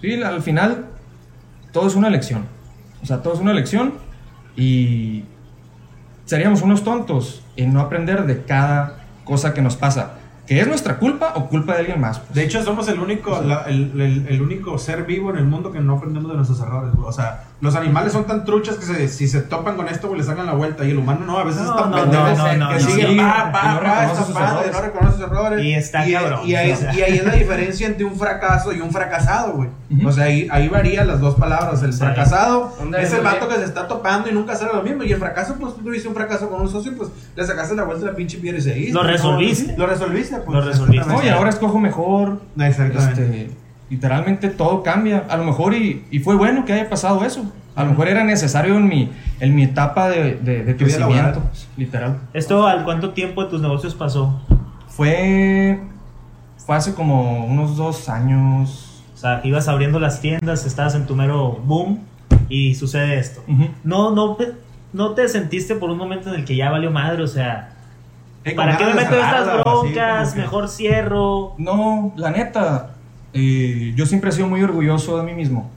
[0.00, 0.86] Sí, al final
[1.70, 2.44] todo es una elección.
[3.00, 3.94] O sea, todo es una elección
[4.56, 5.22] y
[6.24, 10.12] seríamos unos tontos en no aprender de cada cosa que nos pasa.
[10.46, 12.20] Que es nuestra culpa o culpa de alguien más.
[12.20, 12.34] pues.
[12.34, 15.72] De hecho, somos el único, la- el, el- el único ser vivo en el mundo
[15.72, 16.94] que no aprendemos de nuestros errores.
[16.94, 17.08] güey.
[17.08, 20.20] O sea, los animales son tan truchas que se- si se topan con esto, güey,
[20.20, 20.84] le sacan la vuelta.
[20.84, 22.74] Y el humano no, a veces No, es tan no, pendejo no, no, no, que
[22.74, 22.80] no.
[22.90, 24.72] sigue, Sí, pa, pa, pa, reconoce está sus padre, errores.
[24.72, 25.64] no reconoce sus errores.
[25.64, 26.94] Y está cabrón, Y ahí, o sea.
[26.94, 29.70] y ahí es la diferencia entre un fracaso y un fracasado, güey.
[30.04, 31.82] O sea, ahí, ahí varían las dos palabras.
[31.82, 31.98] El Sí.
[32.00, 35.02] fracasado es el vato que se está topando y nunca sale lo mismo.
[35.04, 37.84] Y el fracaso, pues tú tuviste un fracaso con un socio, pues le sacaste la
[37.84, 38.92] vuelta a la pinche piedra y seguiste.
[38.92, 39.08] Lo ¿no?
[39.08, 39.74] resolviste.
[39.78, 40.54] Lo resolviste, pues.
[40.58, 41.06] Lo resolviste.
[41.24, 42.40] Y ahora escojo mejor.
[42.58, 43.22] Exactamente.
[43.22, 43.50] Este,
[43.90, 45.24] literalmente todo cambia.
[45.28, 47.50] A lo mejor y, y fue bueno que haya pasado eso.
[47.74, 51.42] A lo mejor era necesario en mi, en mi etapa de, de, de crecimiento.
[51.76, 52.18] literal.
[52.32, 54.40] ¿Esto al cuánto tiempo de tus negocios pasó?
[54.88, 55.78] Fue,
[56.56, 59.02] fue hace como unos dos años.
[59.14, 62.00] O sea, ibas abriendo las tiendas, estabas en tu mero boom
[62.48, 63.42] y sucede esto.
[63.46, 63.68] Ujú.
[63.84, 64.52] No, no, te-
[64.92, 67.72] no te sentiste por un momento en el que ya valió madre, o sea,
[68.56, 70.22] ¿para qué me meto estas así, broncas?
[70.28, 71.54] como que- Mejor cierro.
[71.58, 72.90] No, la neta,
[73.36, 75.70] eh, yo siempre he sido muy orgulloso de mí mismo.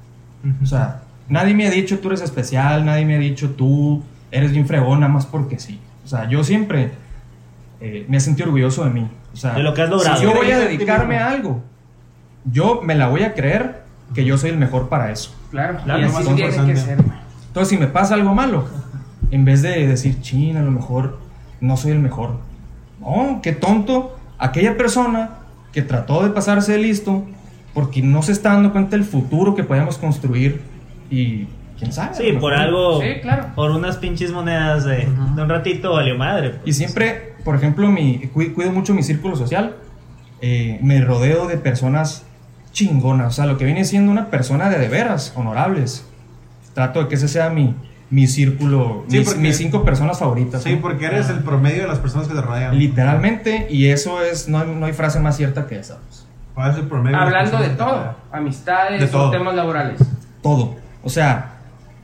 [0.64, 4.52] O sea, nadie me ha dicho tú eres especial, nadie me ha dicho tú eres
[4.52, 5.80] bien fregón, nada más porque sí.
[6.06, 6.92] O sea, yo siempre
[7.82, 9.08] eh, me he sentido orgulloso de mí.
[9.34, 10.18] O sea, De lo que has logrado.
[10.18, 11.62] si yo voy a dedicarme a algo,
[12.46, 15.36] yo me la voy a creer que yo soy el mejor para eso.
[15.52, 17.00] Claro, Claro, y así tiene que ser.
[17.48, 18.68] Entonces, si me pasa algo malo,
[19.32, 21.20] en vez de decir, chin, a lo mejor
[21.62, 22.40] no soy el mejor.
[23.00, 24.18] No, qué tonto.
[24.38, 25.32] Aquella persona
[25.72, 27.26] que trató de pasarse de listo
[27.74, 30.62] porque no se está dando cuenta del futuro que podemos construir
[31.10, 32.12] y quién sabe.
[32.12, 33.02] a Sí, por algo.
[33.02, 33.48] Sí, claro.
[33.56, 36.52] Por unas pinches monedas de, de un ratito valió madre.
[36.52, 36.62] pues.
[36.66, 39.76] Y siempre, por ejemplo, mi, cuido, cuido mucho mi círculo social.
[40.42, 42.24] Eh, me rodeo de personas
[42.72, 43.28] chingonas.
[43.28, 46.06] O sea, lo que viene siendo una persona de de veras, honorables.
[46.74, 47.76] Trato de que ese sea mi,
[48.10, 50.64] mi círculo, Sí, mis, porque- mis cinco personas favoritas.
[50.64, 50.82] Sí, ¿no?
[50.82, 52.78] porque eres el promedio de las personas que te rodean.
[52.78, 55.98] Literalmente, y eso es, no hay, no hay frase más cierta que esa.
[56.08, 56.26] pues.
[56.66, 59.32] Eres el promedio Hablando de te todo, amistades De todo.
[59.32, 60.00] temas laborales.
[60.42, 60.76] Todo.
[61.04, 61.54] O sea,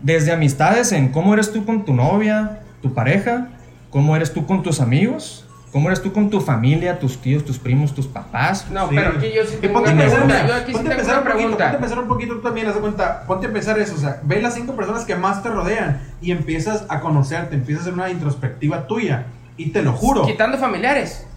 [0.01, 3.47] desde amistades en cómo eres tú con tu novia, tu pareja,
[3.89, 7.59] cómo eres tú con tus amigos, cómo eres tú con tu familia, tus tíos, tus
[7.59, 8.67] primos, tus papás.
[8.71, 8.95] No, Sí.
[8.95, 10.47] pero aquí yo sí tengo ponte una pregunta.
[10.47, 11.77] Yo aquí sí ponte a tengo una un poquito, ponte a pregunta.
[11.79, 14.41] pensar un poquito tú también, haz de cuenta, ponte a pensar eso, o sea, ve
[14.41, 18.09] las cinco personas que más te rodean y empiezas a conocerte, empiezas a hacer una
[18.09, 19.25] introspectiva tuya
[19.57, 20.25] y te lo juro.
[20.25, 21.27] Quitando familiares.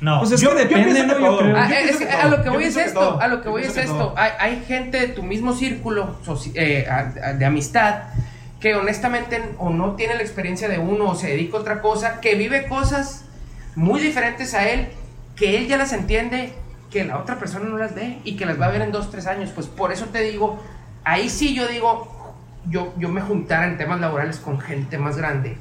[0.00, 0.18] No.
[0.20, 1.16] Pues es Yo- que yo depende, pienso ¿no?
[1.16, 1.56] que Yo creo.
[1.56, 3.20] Ah, Yo es que que a lo que Yo voy es que esto, todo.
[3.20, 4.14] a lo que Yo voy es que esto.
[4.16, 6.16] Hay, hay gente de tu mismo círculo
[6.54, 8.02] eh, a- a- de amistad
[8.60, 12.20] que honestamente o no tiene la experiencia de uno o se dedica a otra cosa,
[12.20, 13.24] que vive cosas
[13.74, 14.88] muy diferentes a él,
[15.34, 16.52] que él ya las entiende,
[16.90, 19.10] que la otra persona no las ve y que las va a ver en dos,
[19.10, 19.50] tres años.
[19.54, 20.62] Pues por eso te digo,
[21.04, 22.34] ahí sí yo digo,
[22.68, 25.56] yo, yo me juntara en temas laborales con gente más grande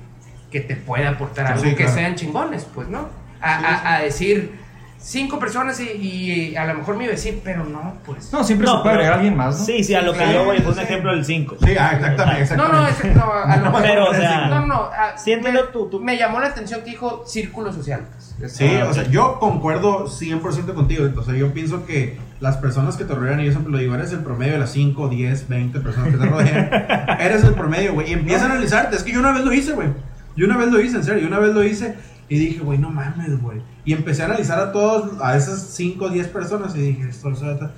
[0.51, 1.93] que te pueda aportar algo, sí, que claro.
[1.93, 3.09] sean chingones, pues, ¿no?
[3.41, 4.63] A, a- a decir
[4.97, 8.33] cinco personas y, y a lo mejor mi vecino, pero no, pues.
[8.33, 9.65] No, siempre No, se puede pero- agregar alguien más, ¿no?
[9.65, 10.81] Sí, sí, a lo que yo voy fue un sí.
[10.83, 11.57] ejemplo del 5.
[11.63, 13.03] Sí, ah, exactamente, No, exactamente.
[13.05, 13.81] no, es, no, a lo mejor.
[13.83, 16.81] Pero, o sea, no, no, a- sí entiendo me, tu- tu- me llamó la atención
[16.83, 18.01] que dijo círculo social.
[18.39, 18.51] pues.
[18.51, 21.07] Sí, Ah, o sea, yo concuerdo 100% contigo.
[21.15, 23.93] O sea, yo pienso que las personas que te rodean, y yo siempre lo digo,
[23.93, 26.69] eres el promedio de las 5, 10, 20 personas que te rodean.
[27.19, 28.09] eres el promedio, güey.
[28.09, 28.95] Y empieza a analizarte.
[28.95, 29.89] Es que yo una vez lo hice, güey.
[30.35, 31.21] Yo una vez lo hice, en serio.
[31.21, 31.95] Yo una vez lo hice
[32.27, 33.61] y dije, güey, no mames, güey.
[33.83, 37.35] Y empecé a analizar a todos, a esas 5, 10 personas y dije, esto, o
[37.35, 37.71] sea,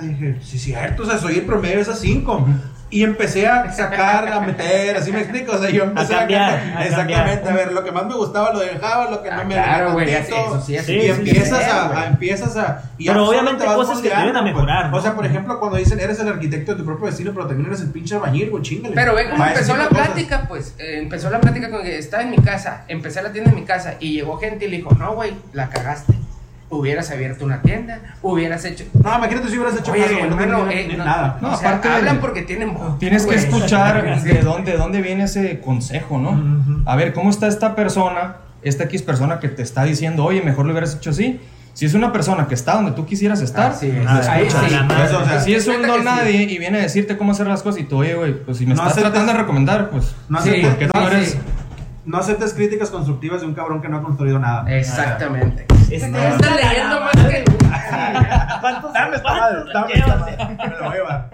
[0.00, 2.46] Dije, sí, cierto, o sea, soy el promedio de esas 5.
[2.92, 5.52] Y empecé a sacar, a meter, así me explico.
[5.52, 6.76] O sea, yo empecé a, cambiar, cambiar.
[6.78, 7.52] a Exactamente, cambiar.
[7.52, 9.92] a ver, lo que más me gustaba lo dejaba, lo que Ah, no me claro,
[9.94, 13.66] güey, eso sí, eso sí, y empiezas sí, a, empiezas a y Pero obviamente te
[13.66, 14.54] vas cosas que ayudan a pues.
[14.54, 14.96] mejorar, ¿no?
[14.98, 17.66] O sea, por ejemplo, cuando dicen eres el arquitecto de tu propio destino, pero también
[17.68, 18.94] eres el pinche albañil, güey, chingale.
[18.94, 20.08] Pero ve cómo empezó la cosas.
[20.08, 20.74] plática, pues.
[20.78, 23.64] eh, empezó la plática con que estaba en mi casa, empecé la tienda en mi
[23.64, 26.12] casa y llegó gente y le dijo, no, güey, la cagaste.
[26.72, 28.84] Hubieras abierto una tienda, hubieras hecho.
[28.94, 31.38] No, imagínate si hubieras hecho Oye, caso, no hermano, tenía eh, no, nada.
[31.42, 32.98] No, o sea, aparte de- hablan porque tienen voz.
[32.98, 33.38] Tienes que güey.
[33.44, 36.30] escuchar de dónde, de dónde viene ese consejo, ¿no?
[36.30, 36.82] Ujú.
[36.86, 40.64] A ver, ¿cómo está esta persona, esta X persona que te está diciendo, oye, mejor
[40.64, 41.38] lo hubieras hecho así?
[41.74, 44.04] Si es una persona que está donde tú quisieras estar, Así es.
[44.04, 44.70] lo Ahí escuchas.
[44.70, 44.76] sí.
[45.04, 46.04] Eso, o sea, si es un don que sí.
[46.04, 48.66] nadie y viene a decirte cómo hacer las cosas y tú, oye, güey, pues si
[48.66, 51.08] me No estás aceptes- tratando de recomendar, pues No Sí, ¿por qué tú no, no
[51.08, 51.36] eres?
[52.04, 54.64] No aceptes críticas constructivas de un cabrón que no ha construido nada.
[54.76, 55.66] Exactamente.
[55.90, 57.44] Este- Te estás leyendo más que.
[58.60, 60.20] ¿Cuántos, Dame esta madre, cuántos dame esta llevas?
[60.20, 61.30] madre, me la voy a llevar.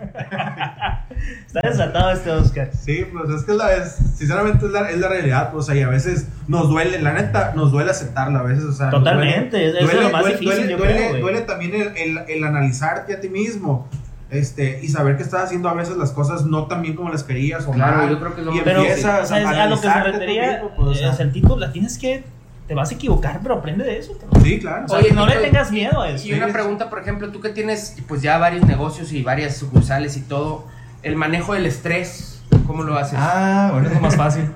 [1.47, 2.71] Está desatado este Oscar.
[2.73, 5.67] Sí, pues es que es la, es, sinceramente es la, es la realidad, pues, o
[5.67, 8.91] sea, y a veces nos duele, la neta, nos duele aceptarla a veces, o sea.
[8.91, 11.97] Totalmente, duele- eso es lo más duele- difícil, duele, yo duele- creo, duele también el,
[11.97, 13.89] el, el analizarte a ti mismo,
[14.31, 17.25] este, y saber que estás haciendo a veces las cosas no tan bien como las
[17.25, 19.47] querías o Claro, mal, yo creo que es lo y Pero, empiezas o sea, es
[19.47, 21.25] a lo que se refería, mismo, pues, o sea.
[21.25, 22.25] el título, la tienes que,
[22.67, 24.13] te vas a equivocar, pero aprende de eso.
[24.19, 24.43] cabrón.
[24.43, 24.85] Sí, claro.
[24.85, 26.29] O sea, Oye, no le tengas miedo a eso.
[26.29, 30.17] Y una pregunta, por ejemplo, tú que tienes pues ya varios negocios y varias sucursales
[30.19, 30.67] y todo,
[31.03, 33.19] el manejo del estrés, ¿cómo lo haces?
[33.21, 34.51] Ah, bueno, es lo más fácil.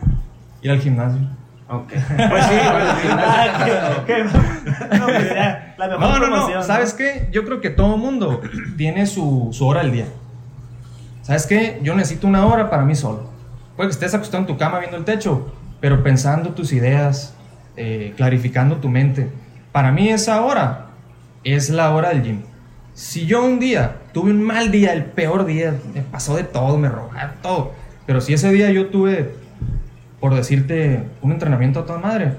[0.61, 1.21] Ir al gimnasio.
[1.71, 1.89] Ok.
[1.93, 3.25] Pues sí, bueno, al final-
[4.93, 6.65] Ah, no, pues ya, la mejor No, no, promoción, no.
[6.65, 7.29] ¿Sabes qué?
[7.33, 8.41] Yo creo que todo mundo
[8.77, 10.07] tiene su, su hora al día.
[11.23, 11.81] ¿Sabes qué?
[11.83, 13.31] Yo necesito una hora para mí solo.
[13.77, 17.35] Puede que estés acostado en tu cama viendo el techo, pero pensando tus ideas,
[17.77, 19.31] eh, clarificando tu mente.
[19.71, 20.89] Para mí esa hora
[21.45, 22.43] es la hora del gym.
[22.95, 26.77] Si yo un día tuve un mal día, el peor día, me pasó de todo,
[26.77, 27.73] me robaron todo.
[28.07, 29.35] Pero si ese día yo tuve,
[30.21, 32.35] por decirte, un entrenamiento a toda madre,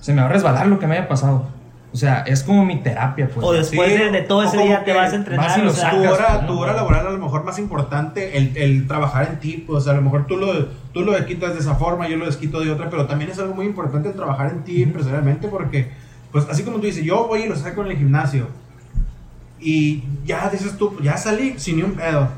[0.00, 1.46] se me va a resbalar lo que me haya pasado.
[1.92, 3.44] O sea, es como mi terapia, pues.
[3.46, 5.46] O después Sí, de, de todo o ese día te que vas a entrenar.
[5.46, 6.46] vas y o lo sea, tu sacas, hora, ¿no?
[6.46, 9.92] tu hora laboral a lo mejor más importante el, el trabajar en ti, pues a
[9.92, 12.88] lo mejor tú lo, tú lo quitas de esa forma, yo lo desquito de otra,
[12.88, 15.90] pero también es algo muy importante el trabajar en ti empresarialmente porque,
[16.30, 18.46] pues así como tú dices, yo voy y lo saco en el gimnasio
[19.60, 22.28] y ya dices tú, ya salí sin ni un pedo.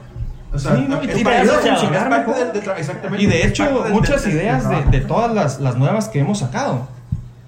[0.53, 2.35] O sea, Sí, no, y es funcionar mejor.
[2.37, 6.09] del- del exactamente, Y de hecho, muchas del- ideas de, de todas las, las nuevas
[6.09, 6.87] que hemos sacado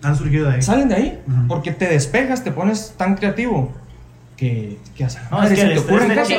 [0.06, 0.62] han surgido de ahí.
[0.62, 1.48] salen de ahí, Ujú.
[1.48, 3.72] porque te despejas, te pones tan creativo
[4.36, 5.16] que, que así.
[5.30, 5.86] No, madre, es que se te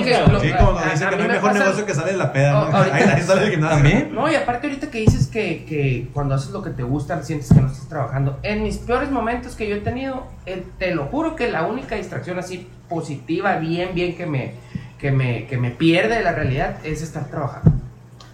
[0.03, 1.93] que lo- Sí, como a- dice a que no hay me mejor pasa- negocio que
[1.95, 3.75] sale de la peda, Oh, Ahí, ahí sale el gimnasio.
[3.77, 4.13] También.
[4.13, 7.49] No, y aparte ahorita que dices que, que cuando haces lo que te gusta sientes
[7.51, 8.37] que no estás trabajando.
[8.43, 11.95] En mis peores momentos que yo he tenido, eh, te lo juro que la única
[11.95, 14.51] distracción así positiva, bien, bien que me,
[14.99, 17.71] que me, que me pierde de la realidad es estar trabajando.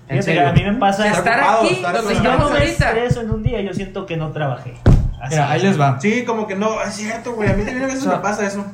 [0.09, 0.45] En serio.
[0.47, 1.07] a mí me pasa.
[1.09, 2.87] Estar ocupado, aquí estar donde Si con- yo estamos ahorita.
[2.89, 4.73] estreso en un día, yo siento que no trabajé.
[5.23, 5.63] Así Mira, ahí es.
[5.63, 5.99] les va.
[6.01, 7.49] Sí, como que no, es cierto, güey.
[7.49, 8.65] A mí también a veces O sea, me pasa eso.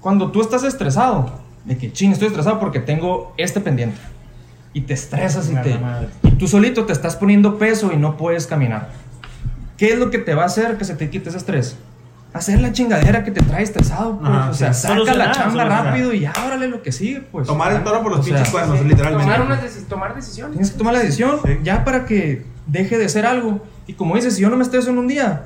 [0.00, 1.30] Cuando tú estás estresado,
[1.64, 3.98] de que ching, estoy estresado porque tengo este pendiente.
[4.74, 5.78] Y te estresas y, te,
[6.22, 8.90] y tú solito te estás poniendo peso y no puedes caminar.
[9.78, 11.76] ¿Qué es lo que te va a hacer que se te quite ese estrés?
[12.34, 14.30] Hacer la chingadera que te trae estresado, pues.
[14.30, 14.82] Ajá, o sea, sí.
[14.82, 15.84] saca Solucionar, la chamba solucionar.
[15.86, 17.46] rápido y ya, órale lo que sigue, pues.
[17.46, 19.32] Tomar el toro por los pinches cuernos, Sí, literalmente.
[19.32, 20.52] Tomar, unas deci- tomar decisiones.
[20.52, 21.58] Tienes que tomar la decisión Sí.
[21.62, 23.64] ya para que deje de ser algo.
[23.86, 25.44] Y como dices, si yo no me estreso en un día,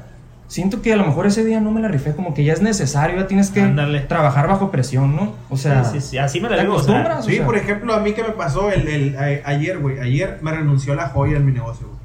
[0.52, 2.60] siento que a lo mejor ese día no me la rifé, como que ya es
[2.60, 4.00] necesario, ya tienes que Ándale.
[4.00, 5.32] trabajar bajo presión, ¿no?
[5.48, 7.24] O sea, Sí, sí, sí, así me la ¿te vivo, o sea, acostumbras?
[7.24, 9.98] Sí, O sea, por ejemplo, a mí que me pasó el, el- a- ayer, güey.
[10.00, 11.98] Ayer me renunció la joya en mi negocio, güey.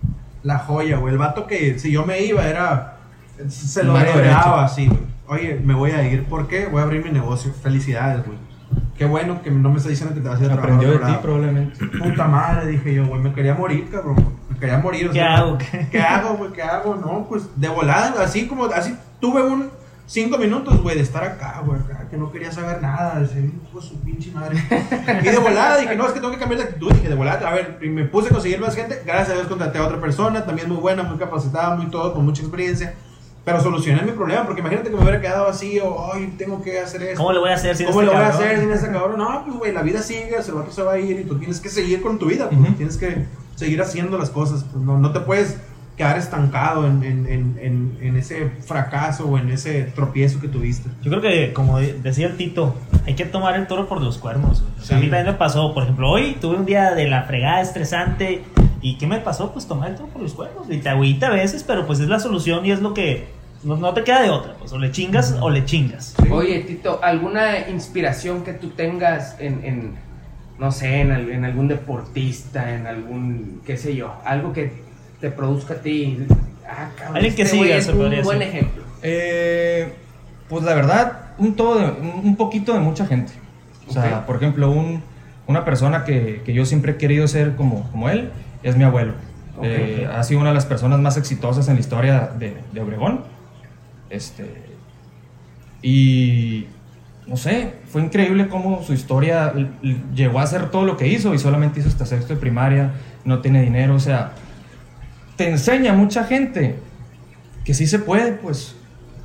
[0.44, 1.12] La joya, güey.
[1.14, 2.94] El vato que si yo me iba era.
[3.50, 5.00] Se lo deseaba así, güey.
[5.28, 6.24] Oye, me voy a ir.
[6.24, 6.68] ¿Por qué?
[6.68, 7.52] Voy a abrir mi negocio.
[7.62, 8.38] Felicidades, güey.
[8.98, 10.76] Qué bueno que no me está diciendo que te vas a ir a trabajar.
[10.78, 11.86] Aprendió a de ti probablemente.
[11.86, 13.22] Puta madre, dije yo, güey.
[13.22, 14.16] Me quería morir, cabrón.
[14.60, 15.08] Quería morir.
[15.08, 15.58] o ¿Qué sea, hago?
[15.92, 16.52] ¿Qué hago, güey?
[16.52, 16.96] ¿Qué hago?
[16.96, 18.66] No, pues de volada, así como.
[18.66, 19.70] Así tuve un.
[20.10, 23.28] Cinco minutos, güey, de estar acá, güey, acá, que no quería saber nada, de
[23.82, 24.58] su pinche madre.
[25.22, 26.94] Y de volada dije, no, es que tengo que cambiar de actitud.
[26.94, 29.02] Dije, de volada, a ver, y me puse a conseguir más gente.
[29.06, 32.24] Gracias a Dios contraté a otra persona, también muy buena, muy capacitada, muy todo, con
[32.24, 32.94] mucha experiencia.
[33.44, 37.04] Pero solucioné mi problema, porque imagínate que me hubiera quedado vacío, ay, tengo que hacer
[37.04, 37.18] esto.
[37.18, 38.48] ¿Cómo le voy a hacer sin ¿Cómo este lo voy a cabrón?
[38.48, 39.18] hacer sin ese cabrón?
[39.20, 41.60] No, pues, güey, la vida sigue, el vato se va a ir y tú tienes
[41.60, 43.26] que seguir con tu vida, pues, tienes que
[43.58, 44.64] seguir haciendo las cosas.
[44.72, 45.60] Pues, no, no te puedes
[45.98, 50.90] quedar estancado en, en, en, en, en ese fracaso o en ese tropiezo que tuviste.
[51.02, 52.76] Yo creo que, como de- decía el Tito,
[53.08, 54.62] hay que tomar el toro por los cuernos.
[54.62, 54.74] güey.
[54.80, 54.94] O sea, Sí.
[54.94, 58.44] A mí también me pasó, por ejemplo, hoy tuve un día de la fregada estresante.
[58.80, 59.52] ¿Y qué me pasó?
[59.54, 60.68] Pues tomar el toro por los cuernos.
[60.70, 63.36] Y te agüita a veces, pero pues es la solución y es lo que.
[63.64, 64.54] No, no te queda de otra.
[64.60, 66.14] Pues o le chingas o le chingas.
[66.22, 66.30] Sí.
[66.32, 69.96] Oye, Tito, ¿alguna inspiración que tú tengas en, en,
[70.60, 74.72] no sé, en, al- en algún deportista, en algún, qué sé yo, algo que
[75.22, 76.26] te produzca a ti?
[76.68, 78.84] Ah, cabrón, Alguien que este sigas, es un buen ejemplo.
[79.04, 79.94] Eh,
[80.50, 81.92] pues la verdad, un todo, de-
[82.24, 83.34] un poquito de mucha gente.
[83.88, 84.26] O sea, Ok.
[84.26, 85.02] por ejemplo, un,
[85.48, 88.32] una persona que, que yo siempre he querido ser como, como él
[88.64, 89.14] es mi abuelo.
[89.64, 93.22] Eh, ha sido una de las personas más exitosas en la historia de, de Obregón.
[94.10, 94.46] Este,
[95.82, 96.66] y
[97.28, 99.54] no sé, fue increíble cómo su historia
[100.16, 102.94] llegó a hacer todo lo que hizo y solamente hizo hasta sexto de primaria,
[103.26, 104.32] no tiene dinero, o sea,
[105.36, 106.80] te enseña mucha gente
[107.66, 108.76] que sí se puede, pues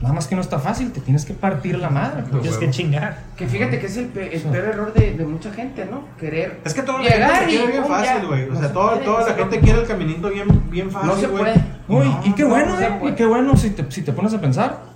[0.00, 2.24] nada más que no está fácil, te tienes que partir la madre.
[2.28, 2.42] pues.
[2.42, 3.18] Tienes que chingar.
[3.36, 4.48] Que fíjate que es el, pe- el Sí.
[4.50, 6.02] peor error de, de mucha gente, ¿no?
[6.18, 8.42] Querer Es que gente llegar y bien fácil, güey.
[8.48, 10.70] O No sea, se toda, puede, toda no la se gente quiere el caminito bien,
[10.72, 11.54] bien fácil, No se puede.
[11.86, 12.98] Uy, No, y qué no, bueno, ¿eh?
[13.08, 14.91] Y qué bueno si te, si te pones a pensar.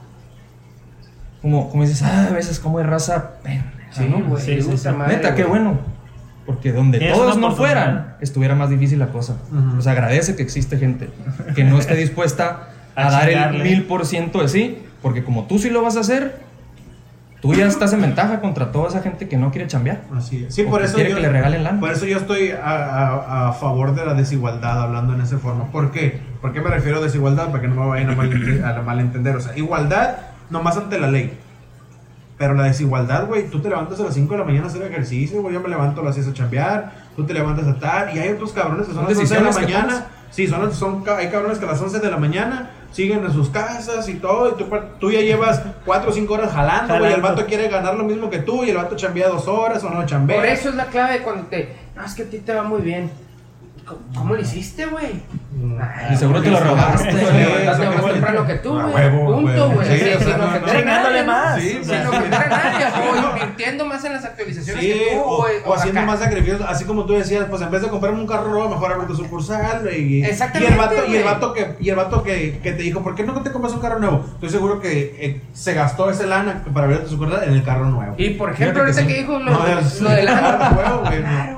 [1.46, 4.18] Como, como dices, ah, a veces como de raza pendeja, Sí, ¿no?
[4.26, 5.62] güey, Sí, sí, madre, Neta, qué güey.
[5.62, 5.78] bueno.
[6.44, 9.36] Porque donde todos no fueran, estuviera más difícil la cosa.
[9.52, 9.78] Ujú.
[9.78, 11.08] O sea, agradece que existe gente
[11.54, 14.82] que no esté dispuesta a, A dar el mil por ciento de sí.
[15.02, 16.40] Porque como tú sí lo vas a hacer,
[17.40, 20.00] tú ya estás en ventaja contra toda esa gente que no quiere chambear.
[20.16, 20.52] Así es.
[20.52, 21.78] Sí, por que eso quiere yo, que le regalen lana.
[21.78, 25.66] Por eso yo estoy a, a- a favor de la desigualdad, hablando en esa forma.
[25.70, 26.18] ¿Por qué?
[26.42, 27.50] ¿Por qué me refiero a desigualdad?
[27.50, 29.36] Para que no me vayan a, malente- a malentender.
[29.36, 30.16] O sea, igualdad
[30.50, 31.38] nomás ante la ley.
[32.38, 34.82] Pero la desigualdad, güey, tú te levantas a las 5 de la mañana a hacer
[34.82, 38.14] ejercicio, güey, yo me levanto a las 6 a chambear, tú te levantas a tal,
[38.14, 40.06] y hay otros cabrones que son Son las 11 de la mañana.
[40.30, 43.48] Sí, son, son, hay cabrones que a las 11 de la mañana siguen en sus
[43.48, 44.66] casas y todo, y tú,
[45.00, 48.28] tú ya llevas 4 o 5 horas jalando, güey, el vato quiere ganar lo mismo
[48.28, 50.36] que tú, y el vato chambea 2 horas o no chambea.
[50.36, 51.74] Por eso es la clave cuando te.
[51.94, 53.10] No, es que a ti te va muy bien.
[53.84, 55.22] ¿Cómo, cómo lo hiciste, güey?
[55.80, 57.66] Ay, Y seguro te lo güey, robaste, te güey.
[57.66, 59.10] más temprano que tú, güey.
[59.10, 59.86] Punto, güey.
[59.88, 59.98] güey.
[60.00, 61.60] Sí, más.
[61.60, 65.54] Sí, nadie, o invirtiendo más en las actualizaciones Sí, que tú, o, güey.
[65.64, 68.48] o haciendo más sacrificios, así como tú decías, pues en vez de comprarme un carro
[68.50, 69.88] nuevo, mejor abrir tu sucursal.
[69.96, 71.22] Y, Exactamente, Y el vato, y el güey.
[71.24, 73.80] vato, que, y el vato que, que te dijo, ¿por qué no te compras un
[73.80, 74.24] carro nuevo?
[74.34, 77.86] Estoy seguro que eh, se gastó ese lana para abrir tu sucursal en el carro
[77.86, 78.14] nuevo.
[78.18, 80.00] Y por ejemplo, ahorita que, dijo lo, No, es-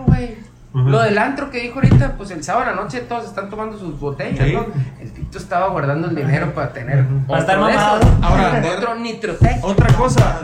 [0.74, 0.88] Ujú.
[0.90, 3.78] Lo del antro que dijo ahorita, pues el sábado a la noche todos están tomando
[3.78, 4.52] sus botellas, Sí.
[4.52, 4.66] ¿no?
[5.00, 7.06] El Tito estaba guardando el dinero para tener.
[7.26, 8.00] Para estar mamado.
[8.22, 9.64] Ahora, otro Nitrotec.
[9.64, 10.40] Otra cosa,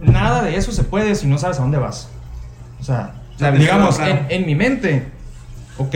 [0.00, 2.08] nada de eso se puede si no sabes a dónde vas.
[2.80, 3.14] O sea,
[3.56, 5.08] digamos, en, en mi mente,
[5.78, 5.94] ok,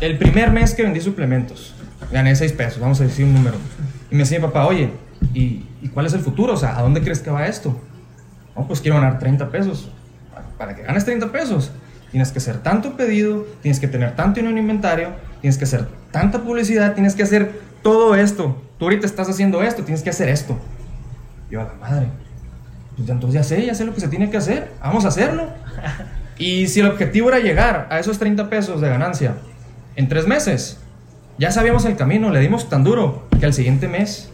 [0.00, 1.74] el primer mes que vendí suplementos,
[2.12, 3.56] gané 6 pesos, vamos a decir un número.
[4.10, 4.92] Y me decía mi papá, oye,
[5.32, 6.52] ¿y, y cuál es el futuro?
[6.52, 7.74] O sea, ¿a dónde crees que va esto?
[8.54, 9.90] No, pues quiero ganar 30 pesos.
[10.58, 11.70] Para que ganes 30 pesos,
[12.10, 15.86] tienes que hacer tanto pedido, tienes que tener tanto en un inventario, tienes que hacer
[16.10, 18.60] tanta publicidad, tienes que hacer todo esto.
[18.78, 20.58] Tú ahorita estás haciendo esto, tienes que hacer esto.
[21.50, 22.06] Yo a la madre.
[22.96, 24.72] Pues entonces ya sé, ya sé lo que se tiene que hacer.
[24.80, 25.48] Vamos a hacerlo.
[26.38, 29.36] Y si el objetivo era llegar a esos 30 pesos de ganancia
[29.94, 30.78] en tres meses,
[31.38, 34.30] ya sabíamos el camino, le dimos tan duro que al siguiente mes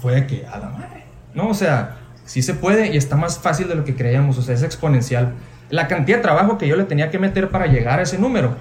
[0.00, 1.04] fue de que a la madre.
[1.34, 4.42] No, o sea, sí se puede y está más fácil de lo que creíamos, o
[4.42, 5.32] sea, es exponencial.
[5.72, 8.54] La cantidad de trabajo que yo le tenía que meter para llegar a ese número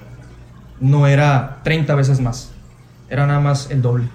[0.79, 2.53] no era 30 veces más,
[3.09, 4.05] era nada más el doble.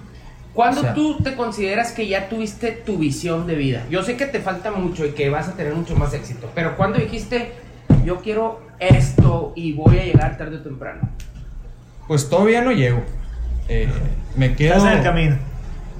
[0.51, 3.83] ¿Cuándo O sea- tú te consideras que ya tuviste tu visión de vida?
[3.91, 6.75] Yo sé que te falta mucho y que vas a tener mucho más éxito, pero
[6.75, 7.51] ¿cuándo dijiste,
[8.03, 11.07] yo quiero esto y voy a llegar tarde o temprano?
[12.07, 13.03] Pues todavía no llego.
[13.69, 13.87] Eh,
[14.35, 14.73] me quedo.
[14.77, 15.35] Estás en el camino.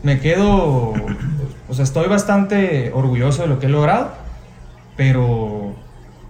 [0.01, 0.93] Me quedo.
[1.69, 4.13] O sea, estoy bastante orgulloso de lo que he logrado.
[4.95, 5.75] Pero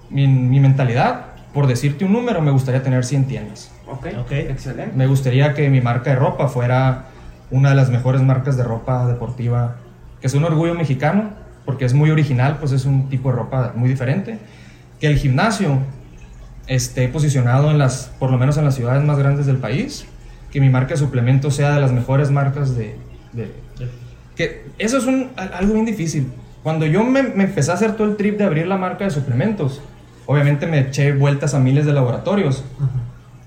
[0.09, 3.71] mi, mi mentalidad, por decirte un número, me gustaría tener 100 tiendas.
[3.87, 4.31] Ok, Ok.
[4.31, 4.95] excelente.
[4.95, 7.05] Me gustaría que mi marca de ropa fuera
[7.51, 9.77] una de las mejores marcas de ropa deportiva,
[10.21, 11.29] que es un orgullo mexicano,
[11.65, 14.39] porque es muy original, pues es un tipo de ropa muy diferente.
[14.99, 15.79] Que el gimnasio
[16.67, 20.05] esté posicionado en las, por lo menos en las ciudades más grandes del país,
[20.51, 22.95] que mi marca de suplementos sea de las mejores marcas de...
[23.33, 23.51] de-
[24.35, 26.27] que eso es un, al- algo bien difícil.
[26.63, 29.09] Cuando yo me, me empecé a hacer todo el trip de abrir la marca de
[29.09, 29.81] suplementos,
[30.27, 32.63] obviamente me eché vueltas a miles de laboratorios.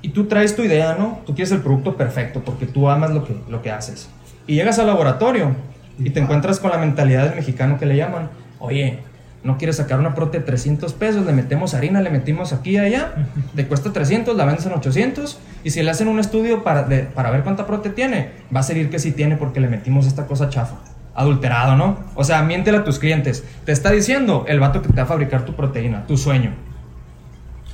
[0.02, 1.20] Y tú traes tu idea, ¿no?
[1.26, 4.08] Tú quieres el producto perfecto porque tú amas lo que, lo que haces.
[4.46, 5.52] Y llegas al laboratorio
[5.98, 9.00] y te encuentras con la mentalidad del mexicano que le llaman, oye,
[9.44, 12.78] no quieres sacar una prote de 300 pesos, le metemos harina, le metimos aquí y
[12.78, 13.12] allá,
[13.54, 17.04] te cuesta 300, la vendes en 800 y si le hacen un estudio para, de-
[17.04, 20.26] para ver cuánta prote tiene, va a salir que sí tiene porque le metimos esta
[20.26, 20.76] cosa chafa.
[21.14, 21.98] Adulterado, ¿no?
[22.14, 23.44] O sea, miéntele a tus clientes.
[23.66, 26.52] Te está diciendo el vato que te va a fabricar tu proteína, tu sueño.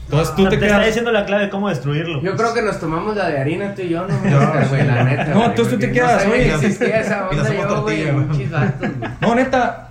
[0.07, 0.87] Entonces tú O sea, te te está quedas...
[0.87, 2.23] diciendo la clave de cómo destruirlo.
[2.23, 4.87] Yo creo que nos tomamos la de harina tú y yo, no, Yo, Oscar, güey,
[4.87, 5.25] la neta.
[5.27, 8.49] No, entonces tú te quedas, no oye, esa y onda yo, güey, tortilla, güey.
[8.49, 9.11] vatos, güey.
[9.21, 9.89] No, neta,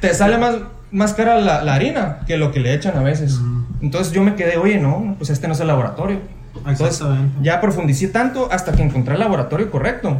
[0.00, 0.56] te sale más,
[0.90, 3.40] más cara la, la harina que lo que le echan a veces.
[3.80, 6.20] Entonces yo me quedé, oye, no, pues este no es el laboratorio.
[6.66, 7.06] Entonces
[7.42, 10.18] ya profundicé tanto hasta que encontré el laboratorio correcto.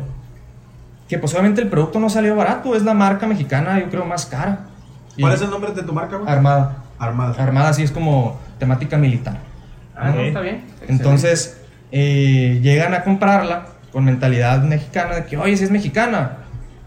[1.09, 4.27] Que pues obviamente el producto no salió barato, es la marca mexicana, yo creo, más
[4.27, 4.61] cara.
[5.17, 6.29] Y ¿Cuál es el nombre de tu marca, güey?
[6.31, 6.79] Armada.
[6.99, 7.35] Armada.
[7.43, 9.39] Armada sí es como temática militar.
[9.95, 10.65] Ah, no, está bien.
[10.89, 16.39] Entonces, eh, llegan a comprarla con mentalidad mexicana de que, oye, si es mexicana.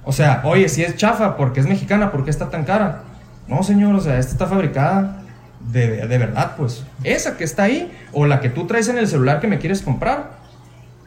[0.03, 2.11] O sea, oye, si es chafa, porque es mexicana?
[2.11, 3.03] ¿Por qué está tan cara?
[3.47, 5.23] No, señor, o sea, esta está fabricada
[5.59, 6.85] de, de verdad, pues.
[7.03, 9.81] Esa que está ahí, o la que tú traes en el celular que me quieres
[9.81, 10.31] comprar,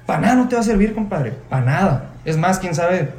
[0.07, 1.33] para nada no te va a servir, compadre.
[1.48, 2.05] Para nada.
[2.25, 3.11] Es más, quién sabe.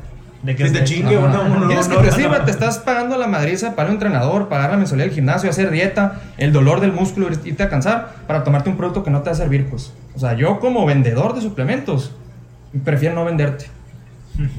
[0.43, 2.17] De que Si te chingue uno, uno, Quieres que uno, te uno.
[2.17, 5.71] sirva, te estás pagando la madriza para un entrenador, pagar la mensualidad del gimnasio, hacer
[5.71, 9.29] dieta, el dolor del músculo, irte a cansar, para tomarte un producto que no te
[9.29, 9.93] va a servir, pues.
[10.15, 12.11] O sea, yo como vendedor de suplementos,
[12.83, 13.67] prefiero no venderte.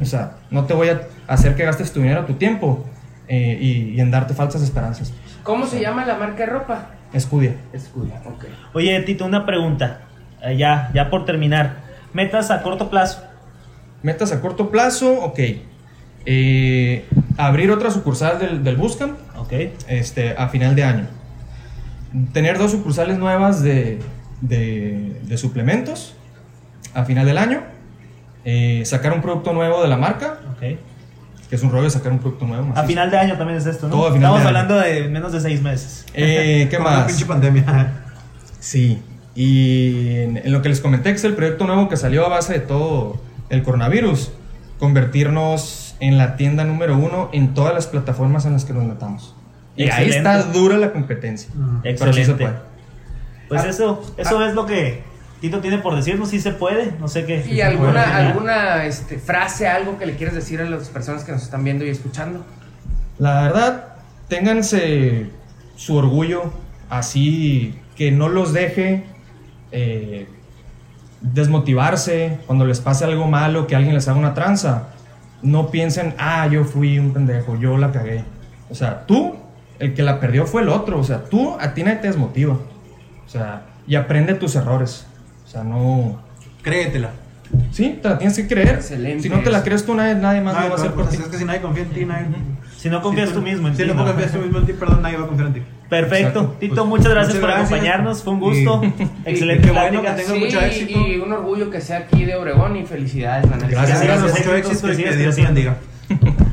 [0.01, 2.85] O sea, no te voy a hacer que gastes tu dinero, tu tiempo
[3.29, 5.13] eh, y, y en darte falsas esperanzas.
[5.43, 6.87] ¿Cómo se llama la marca de ropa?
[7.13, 7.55] Escudia.
[7.73, 8.45] Escudia, ok.
[8.73, 10.01] Oye, Tito, una pregunta.
[10.43, 11.77] Eh, ya, ya por terminar.
[12.15, 13.23] Metas a corto plazo.
[14.03, 15.39] Metas a corto plazo, ok.
[16.27, 17.05] Eh,
[17.37, 19.53] abrir otra sucursal del, del Buscamp Ok.
[19.89, 21.07] este, a final de año.
[22.33, 23.99] Tener dos sucursales nuevas de,
[24.41, 26.15] de- de suplementos
[26.95, 27.63] a final del año.
[28.45, 30.61] Eh, sacar un producto nuevo de la marca, Ok.
[30.61, 32.65] que es un rollo sacar un producto nuevo.
[32.65, 32.87] A macizo.
[32.87, 33.97] final de año también es esto, ¿no?
[33.97, 34.59] Todo a final Estamos de año.
[34.59, 36.07] hablando de menos de seis meses.
[36.15, 37.05] Eh, ¿Qué más?
[37.07, 37.93] pinche pandemia.
[38.61, 39.03] Sí,
[39.35, 42.29] y en, en lo que les comenté, que es el proyecto nuevo que salió a
[42.29, 44.31] base de todo el coronavirus,
[44.79, 49.35] convertirnos en la tienda número uno en todas las plataformas en las que nos metamos.
[49.77, 50.17] Y ahí Excelente.
[50.19, 51.51] está dura la competencia.
[51.55, 51.81] Mm.
[51.83, 52.45] Pero sí se Excelente.
[52.45, 52.55] puede.
[53.49, 55.03] Pues Ah, eso, eso es lo que
[55.41, 57.45] Tito tiene por decirnos, si se puede, no sé qué.
[57.47, 61.43] ¿Y alguna, alguna este, frase, algo que le quieres decir a las personas que nos
[61.43, 62.45] están viendo y escuchando?
[63.19, 63.85] La verdad,
[64.29, 65.27] ténganse
[65.77, 66.53] su orgullo
[66.89, 69.05] así que no los deje
[69.73, 70.29] eh,
[71.21, 74.89] desmotivarse cuando les pase algo malo, que alguien les haga una tranza.
[75.45, 78.25] No piensen, ah, yo fui un pendejo, yo la cagué.
[78.71, 79.37] O sea, tú,
[79.79, 80.99] el que la perdió fue el otro.
[80.99, 82.55] O sea, tú, a ti nadie te desmotiva.
[82.55, 85.07] O sea, y aprende tus errores.
[85.47, 86.21] O sea, no...
[86.63, 87.11] Créetela.
[87.71, 88.77] Sí, te la tienes que creer.
[88.77, 91.07] Excelente Si no te la crees tú, nadie, nadie más lo va a hacer pues,
[91.09, 91.23] por ti.
[91.23, 92.27] es que si nadie confía en ti, nadie.
[92.77, 94.05] Si no confías Si tú mismo en Si ti, no ¿no?
[94.07, 95.63] confías tú mismo en ti, perdón, nadie va a confiar en ti.
[96.01, 96.39] Perfecto.
[96.41, 96.57] Exacto.
[96.61, 97.67] Tito, Pues, muchas gracias muchas por gracias.
[97.71, 98.23] acompañarnos.
[98.23, 98.83] Fue un gusto.
[99.27, 100.99] Y- Excelente y bueno que tenga mucho éxito.
[100.99, 103.67] y un orgullo que sea aquí de Obregón y felicidades, neta.
[103.67, 104.39] Gracias, gracias.
[104.39, 105.77] Mucho éxito que que Dios bendiga.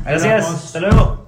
[0.04, 0.46] Gracias.
[0.48, 1.22] Hasta luego.